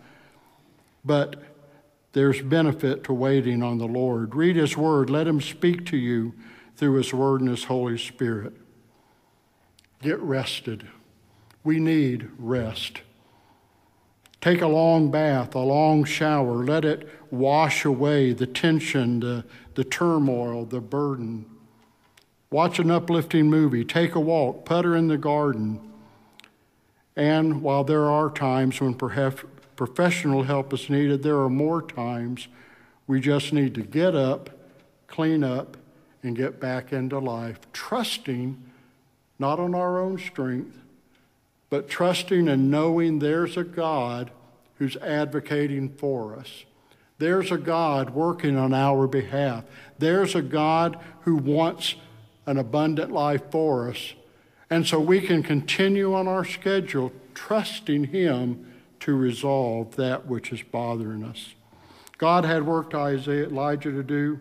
But 1.05 1.43
there's 2.13 2.41
benefit 2.41 3.03
to 3.05 3.13
waiting 3.13 3.61
on 3.61 3.79
the 3.79 3.87
Lord. 3.87 4.35
Read 4.35 4.55
His 4.55 4.77
Word. 4.77 5.09
Let 5.09 5.27
Him 5.27 5.41
speak 5.41 5.85
to 5.87 5.97
you 5.97 6.33
through 6.75 6.95
His 6.95 7.13
Word 7.13 7.41
and 7.41 7.49
His 7.49 7.65
Holy 7.65 7.97
Spirit. 7.97 8.53
Get 10.01 10.19
rested. 10.19 10.87
We 11.63 11.79
need 11.79 12.29
rest. 12.37 13.01
Take 14.41 14.61
a 14.61 14.67
long 14.67 15.09
bath, 15.09 15.55
a 15.55 15.59
long 15.59 16.03
shower. 16.03 16.63
Let 16.63 16.83
it 16.85 17.09
wash 17.31 17.85
away 17.85 18.33
the 18.33 18.45
tension, 18.45 19.21
the, 19.21 19.45
the 19.75 19.85
turmoil, 19.85 20.65
the 20.65 20.81
burden. 20.81 21.45
Watch 22.51 22.77
an 22.77 22.91
uplifting 22.91 23.49
movie. 23.49 23.85
Take 23.85 24.13
a 24.13 24.19
walk. 24.19 24.65
Putter 24.65 24.95
in 24.95 25.07
the 25.07 25.17
garden. 25.17 25.79
And 27.15 27.61
while 27.61 27.83
there 27.83 28.09
are 28.09 28.29
times 28.29 28.81
when 28.81 28.93
perhaps 28.93 29.43
professional 29.75 30.43
help 30.43 30.73
is 30.73 30.89
needed, 30.89 31.23
there 31.23 31.39
are 31.39 31.49
more 31.49 31.81
times 31.81 32.47
we 33.07 33.19
just 33.19 33.53
need 33.53 33.75
to 33.75 33.81
get 33.81 34.15
up, 34.15 34.49
clean 35.07 35.43
up, 35.43 35.77
and 36.23 36.35
get 36.35 36.59
back 36.59 36.93
into 36.93 37.19
life, 37.19 37.59
trusting 37.73 38.61
not 39.39 39.59
on 39.59 39.75
our 39.75 39.99
own 39.99 40.17
strength, 40.17 40.77
but 41.69 41.89
trusting 41.89 42.47
and 42.47 42.71
knowing 42.71 43.19
there's 43.19 43.57
a 43.57 43.63
God 43.63 44.31
who's 44.77 44.95
advocating 44.97 45.89
for 45.89 46.35
us. 46.35 46.65
There's 47.17 47.51
a 47.51 47.57
God 47.57 48.11
working 48.11 48.57
on 48.57 48.73
our 48.73 49.07
behalf. 49.07 49.63
There's 49.97 50.35
a 50.35 50.41
God 50.41 50.99
who 51.21 51.35
wants 51.35 51.95
an 52.45 52.57
abundant 52.57 53.11
life 53.11 53.43
for 53.51 53.89
us. 53.89 54.13
And 54.69 54.85
so 54.85 54.99
we 54.99 55.21
can 55.21 55.43
continue 55.43 56.13
on 56.13 56.27
our 56.27 56.45
schedule, 56.45 57.11
trusting 57.33 58.05
Him 58.05 58.72
to 59.03 59.17
resolve 59.17 59.97
that 59.97 60.27
which 60.27 60.53
is 60.53 60.61
bothering 60.61 61.25
us. 61.25 61.55
God 62.17 62.45
had 62.45 62.65
work 62.65 62.95
Isaiah, 62.95 63.47
Elijah 63.47 63.91
to 63.91 64.01
do. 64.01 64.39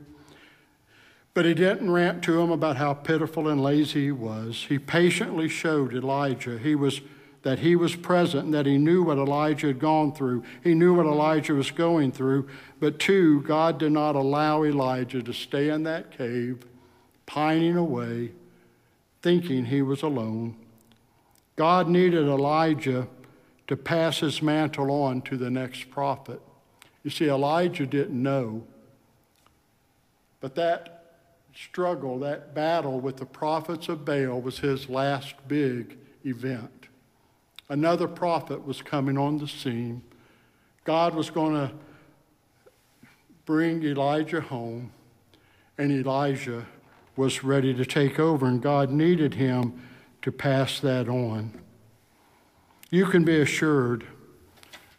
But 1.35 1.47
he 1.47 1.55
didn't 1.55 1.91
rant 1.91 2.23
to 2.25 2.41
him 2.41 2.53
about 2.53 2.77
how 2.77 2.95
pitiful 2.95 3.49
and 3.49 3.61
lazy 3.61 4.05
he 4.05 4.13
was. 4.13 4.67
He 4.69 4.79
patiently 4.79 5.49
showed 5.49 5.93
Elijah 5.93 6.59
he 6.59 6.77
was 6.77 7.01
that 7.43 7.59
he 7.59 7.75
was 7.75 7.97
present 7.97 8.45
and 8.45 8.55
that 8.55 8.67
he 8.67 8.79
knew 8.79 9.03
what 9.03 9.19
Elijah 9.19 9.67
had 9.67 9.81
gone 9.81 10.13
through. 10.13 10.45
He 10.63 10.75
knew 10.75 10.95
what 10.95 11.07
Elijah 11.07 11.55
was 11.55 11.73
going 11.73 12.13
through. 12.13 12.49
But 12.79 13.01
two, 13.01 13.43
God 13.43 13.79
did 13.79 13.91
not 13.91 14.15
allow 14.15 14.63
Elijah 14.63 15.25
to 15.25 15.33
stay 15.33 15.71
in 15.71 15.83
that 15.83 16.17
cave, 16.17 16.65
pining 17.27 17.77
away, 17.77 18.31
thinking 19.23 19.65
he 19.65 19.83
was 19.83 20.03
alone. 20.03 20.55
God 21.57 21.89
needed 21.89 22.29
Elijah 22.29 23.09
to 23.69 23.77
pass 23.77 24.19
his 24.19 24.43
mantle 24.43 24.91
on 24.91 25.23
to 25.23 25.37
the 25.37 25.51
next 25.51 25.91
prophet. 25.91 26.41
You 27.03 27.11
see, 27.11 27.29
Elijah 27.29 27.87
didn't 27.87 28.21
know. 28.21 28.65
But 30.41 30.55
that 30.57 31.17
struggle, 31.55 32.19
that 32.21 32.55
battle 32.55 33.01
with 33.01 33.17
the 33.17 33.27
prophets 33.27 33.89
of 33.89 34.05
Baal 34.05 34.41
was 34.41 34.59
his 34.59 34.89
last 34.89 35.35
big 35.49 35.99
event. 36.25 36.89
Another 37.69 38.09
prophet 38.09 38.67
was 38.67 38.83
coming 38.83 39.17
on 39.17 39.39
the 39.39 39.49
scene. 39.49 40.03
God 40.85 41.15
was 41.15 41.31
going 41.31 41.55
to 41.55 41.73
bring 43.45 43.83
Elijah 43.83 44.41
home, 44.41 44.93
and 45.79 46.07
Elisha 46.07 46.67
was 47.17 47.45
ready 47.45 47.75
to 47.75 47.85
take 47.85 48.19
over, 48.19 48.47
and 48.47 48.63
God 48.63 48.91
needed 48.91 49.35
him 49.35 49.81
to 50.23 50.33
pass 50.33 50.81
that 50.81 51.09
on. 51.09 51.62
You 52.93 53.07
can 53.07 53.25
be 53.25 53.41
assured 53.41 54.05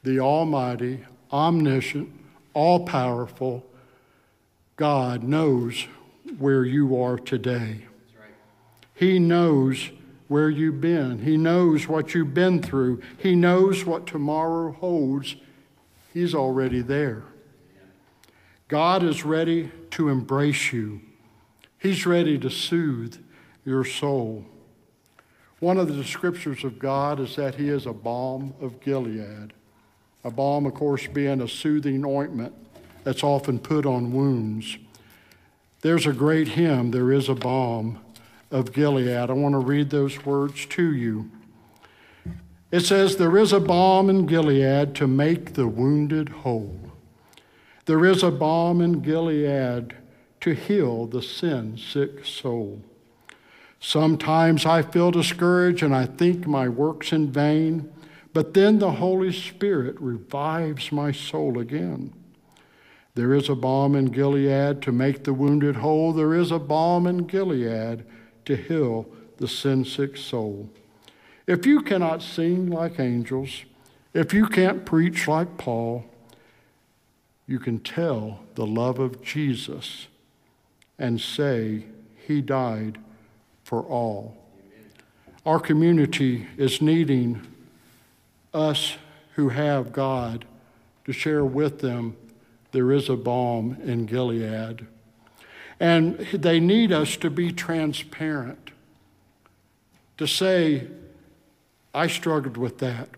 the 0.02 0.20
Almighty, 0.20 1.06
omniscient, 1.32 2.10
all 2.56 2.88
powerful 2.88 3.64
God 4.78 5.22
knows 5.22 5.86
where 6.40 6.66
you 6.66 7.00
are 7.00 7.20
today. 7.20 7.86
He 8.96 9.20
knows 9.20 9.92
where 10.28 10.50
you've 10.50 10.82
been. 10.82 11.20
He 11.20 11.38
knows 11.38 11.88
what 11.88 12.16
you've 12.16 12.34
been 12.34 12.64
through. 12.64 13.04
He 13.20 13.36
knows 13.36 13.86
what 13.86 14.08
tomorrow 14.08 14.72
holds. 14.72 15.36
He's 16.16 16.34
already 16.34 16.82
there. 16.82 17.22
God 18.70 19.04
is 19.04 19.24
ready 19.24 19.70
to 19.92 20.10
embrace 20.10 20.74
you. 20.74 21.00
He's 21.78 22.08
ready 22.08 22.40
to 22.40 22.50
soothe 22.50 23.24
your 23.64 23.86
soul. 23.86 24.46
One 25.64 25.78
of 25.78 25.88
the 25.88 25.94
descriptors 25.94 26.66
of 26.66 26.78
God 26.78 27.22
is 27.22 27.38
that 27.38 27.56
He 27.56 27.70
is 27.70 27.86
a 27.86 27.94
balm 27.94 28.54
of 28.60 28.82
Gilead. 28.82 29.54
A 30.26 30.30
balm, 30.30 30.66
of 30.66 30.74
course, 30.74 31.08
being 31.08 31.40
a 31.40 31.48
soothing 31.48 32.04
ointment 32.04 32.54
that's 33.06 33.24
often 33.24 33.60
put 33.60 33.86
on 33.86 34.12
wounds. 34.12 34.78
There's 35.80 36.06
a 36.06 36.12
great 36.12 36.50
hymn, 36.50 36.92
There 36.92 37.14
is 37.14 37.30
a 37.30 37.34
Balm 37.34 38.00
of 38.52 38.74
Gilead. 38.74 39.30
I 39.30 39.32
want 39.32 39.54
to 39.54 39.60
read 39.60 39.90
those 39.90 40.26
words 40.26 40.66
to 40.66 40.94
you. 40.94 41.32
It 42.70 42.82
says, 42.82 43.16
There 43.16 43.38
is 43.38 43.54
a 43.54 43.62
balm 43.62 44.10
in 44.10 44.26
Gilead 44.26 44.94
to 44.96 45.08
make 45.08 45.54
the 45.54 45.70
wounded 45.70 46.28
whole. 46.28 46.92
There 47.86 48.04
is 48.04 48.22
a 48.22 48.32
balm 48.32 48.82
in 48.82 49.00
Gilead 49.00 49.96
to 50.42 50.56
heal 50.56 51.08
the 51.08 51.22
sin 51.22 51.78
sick 51.78 52.26
soul. 52.26 52.84
Sometimes 53.86 54.66
I 54.66 54.82
feel 54.82 55.12
discouraged 55.12 55.84
and 55.84 55.94
I 55.94 56.06
think 56.06 56.48
my 56.48 56.70
work's 56.70 57.12
in 57.12 57.30
vain, 57.30 57.92
but 58.32 58.54
then 58.54 58.80
the 58.80 58.94
Holy 58.94 59.34
Spirit 59.34 60.00
revives 60.00 60.94
my 60.94 61.12
soul 61.12 61.60
again. 61.60 62.14
There 63.16 63.34
is 63.34 63.50
a 63.50 63.56
balm 63.56 63.94
in 63.94 64.06
Gilead 64.06 64.82
to 64.84 64.94
make 64.94 65.26
the 65.26 65.34
wounded 65.34 65.76
whole. 65.76 66.14
There 66.14 66.34
is 66.34 66.50
a 66.50 66.60
balm 66.60 67.06
in 67.06 67.28
Gilead 67.28 68.06
to 68.46 68.56
heal 68.56 69.06
the 69.36 69.50
sin 69.50 69.84
sick 69.84 70.16
soul. 70.16 70.70
If 71.46 71.66
you 71.66 71.82
cannot 71.82 72.22
sing 72.22 72.70
like 72.70 73.02
angels, 73.02 73.66
if 74.14 74.34
you 74.34 74.48
can't 74.48 74.86
preach 74.86 75.28
like 75.28 75.58
Paul, 75.58 76.06
you 77.46 77.60
can 77.60 77.80
tell 77.80 78.46
the 78.56 78.66
love 78.66 79.00
of 79.00 79.22
Jesus 79.22 80.08
and 80.98 81.20
say, 81.20 81.84
He 82.26 82.40
died 82.40 82.98
for 83.74 83.82
all. 83.86 84.38
Our 85.48 85.60
community 85.60 86.46
is 86.58 86.80
needing 86.80 87.42
us 88.54 88.98
who 89.34 89.50
have 89.50 89.92
God 89.92 90.46
to 91.06 91.12
share 91.12 91.44
with 91.44 91.80
them 91.80 92.16
there 92.72 92.92
is 92.92 93.10
a 93.10 93.16
balm 93.16 93.78
in 93.84 94.06
Gilead. 94.06 94.86
And 95.80 96.20
they 96.20 96.60
need 96.60 96.92
us 96.92 97.18
to 97.18 97.32
be 97.32 97.52
transparent, 97.52 98.70
to 100.20 100.28
say, 100.28 100.86
I 101.96 102.06
struggled 102.06 102.58
with 102.58 102.78
that, 102.78 103.10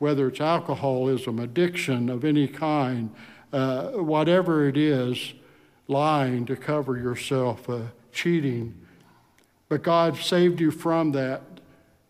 whether 0.00 0.26
it's 0.26 0.40
alcoholism, 0.40 1.38
addiction 1.38 2.10
of 2.10 2.24
any 2.24 2.48
kind, 2.48 3.14
uh, 3.52 3.90
whatever 3.90 4.66
it 4.66 4.76
is, 4.76 5.32
lying 5.86 6.44
to 6.46 6.56
cover 6.56 6.96
yourself, 6.96 7.70
uh, 7.70 7.82
cheating. 8.10 8.74
But 9.68 9.82
God 9.82 10.16
saved 10.16 10.60
you 10.60 10.70
from 10.70 11.12
that. 11.12 11.42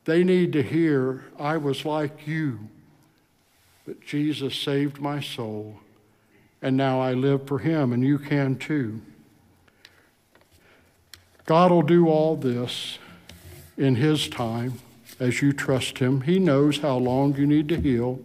They 0.04 0.22
need 0.22 0.52
to 0.52 0.62
hear, 0.62 1.24
I 1.38 1.56
was 1.56 1.84
like 1.84 2.26
you, 2.26 2.68
but 3.84 4.00
Jesus 4.00 4.54
saved 4.54 5.00
my 5.00 5.20
soul 5.20 5.80
and 6.62 6.76
now 6.76 7.00
I 7.00 7.12
live 7.12 7.46
for 7.46 7.58
Him, 7.58 7.92
and 7.92 8.02
you 8.02 8.18
can 8.18 8.56
too. 8.56 9.00
God 11.44 11.70
will 11.70 11.82
do 11.82 12.08
all 12.08 12.36
this 12.36 12.98
in 13.76 13.94
His 13.94 14.28
time 14.28 14.80
as 15.20 15.42
you 15.42 15.52
trust 15.52 15.98
Him. 15.98 16.22
He 16.22 16.38
knows 16.38 16.78
how 16.78 16.96
long 16.96 17.36
you 17.36 17.46
need 17.46 17.68
to 17.68 17.80
heal, 17.80 18.20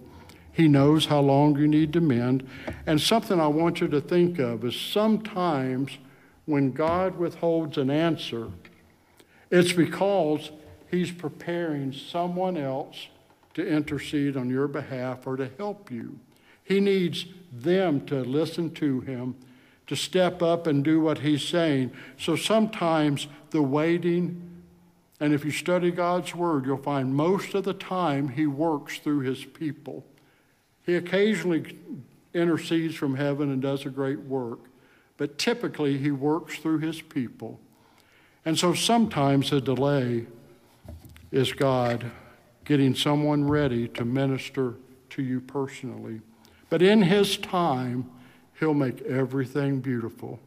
He 0.51 0.67
knows 0.67 1.05
how 1.05 1.19
long 1.19 1.57
you 1.57 1.67
need 1.67 1.93
to 1.93 2.01
mend. 2.01 2.47
And 2.87 2.99
something 2.99 3.39
I 3.39 3.47
want 3.47 3.81
you 3.81 3.87
to 3.89 4.01
think 4.01 4.39
of 4.39 4.65
is 4.65 4.75
sometimes 4.75 5.97
when 6.45 6.71
God 6.71 7.17
withholds 7.17 7.77
an 7.77 7.91
answer, 7.91 8.47
it's 9.51 9.73
because 9.73 10.49
He's 10.91 11.11
preparing 11.11 11.93
someone 11.93 12.57
else 12.57 13.07
to 13.53 13.65
intercede 13.65 14.35
on 14.35 14.49
your 14.49 14.67
behalf 14.67 15.25
or 15.25 15.37
to 15.37 15.49
help 15.57 15.89
you. 15.89 16.19
He 16.63 16.81
needs 16.81 17.25
them 17.51 18.05
to 18.07 18.23
listen 18.23 18.71
to 18.75 18.99
him, 18.99 19.35
to 19.87 19.95
step 19.95 20.41
up 20.41 20.67
and 20.67 20.83
do 20.83 20.99
what 20.99 21.19
he's 21.19 21.43
saying. 21.43 21.91
So 22.17 22.35
sometimes 22.35 23.27
the 23.51 23.61
waiting, 23.61 24.63
and 25.21 25.33
if 25.33 25.45
you 25.45 25.51
study 25.51 25.91
God's 25.91 26.35
word, 26.35 26.65
you'll 26.65 26.77
find 26.77 27.15
most 27.15 27.53
of 27.55 27.63
the 27.63 27.73
time 27.73 28.29
he 28.29 28.47
works 28.47 28.99
through 28.99 29.21
his 29.21 29.43
people. 29.45 30.05
He 30.85 30.95
occasionally 30.95 31.77
intercedes 32.33 32.95
from 32.95 33.15
heaven 33.15 33.49
and 33.49 33.61
does 33.61 33.85
a 33.85 33.89
great 33.89 34.19
work, 34.19 34.59
but 35.17 35.37
typically 35.37 35.97
he 35.97 36.11
works 36.11 36.57
through 36.57 36.79
his 36.79 37.01
people. 37.01 37.59
And 38.45 38.57
so 38.57 38.73
sometimes 38.73 39.51
a 39.51 39.61
delay 39.61 40.25
is 41.31 41.53
God 41.53 42.11
getting 42.65 42.95
someone 42.95 43.47
ready 43.47 43.87
to 43.89 44.05
minister 44.05 44.75
to 45.11 45.21
you 45.21 45.41
personally. 45.41 46.21
But 46.69 46.81
in 46.81 47.01
His 47.03 47.37
time, 47.37 48.09
He'll 48.59 48.73
make 48.73 49.01
everything 49.01 49.79
beautiful. 49.79 50.39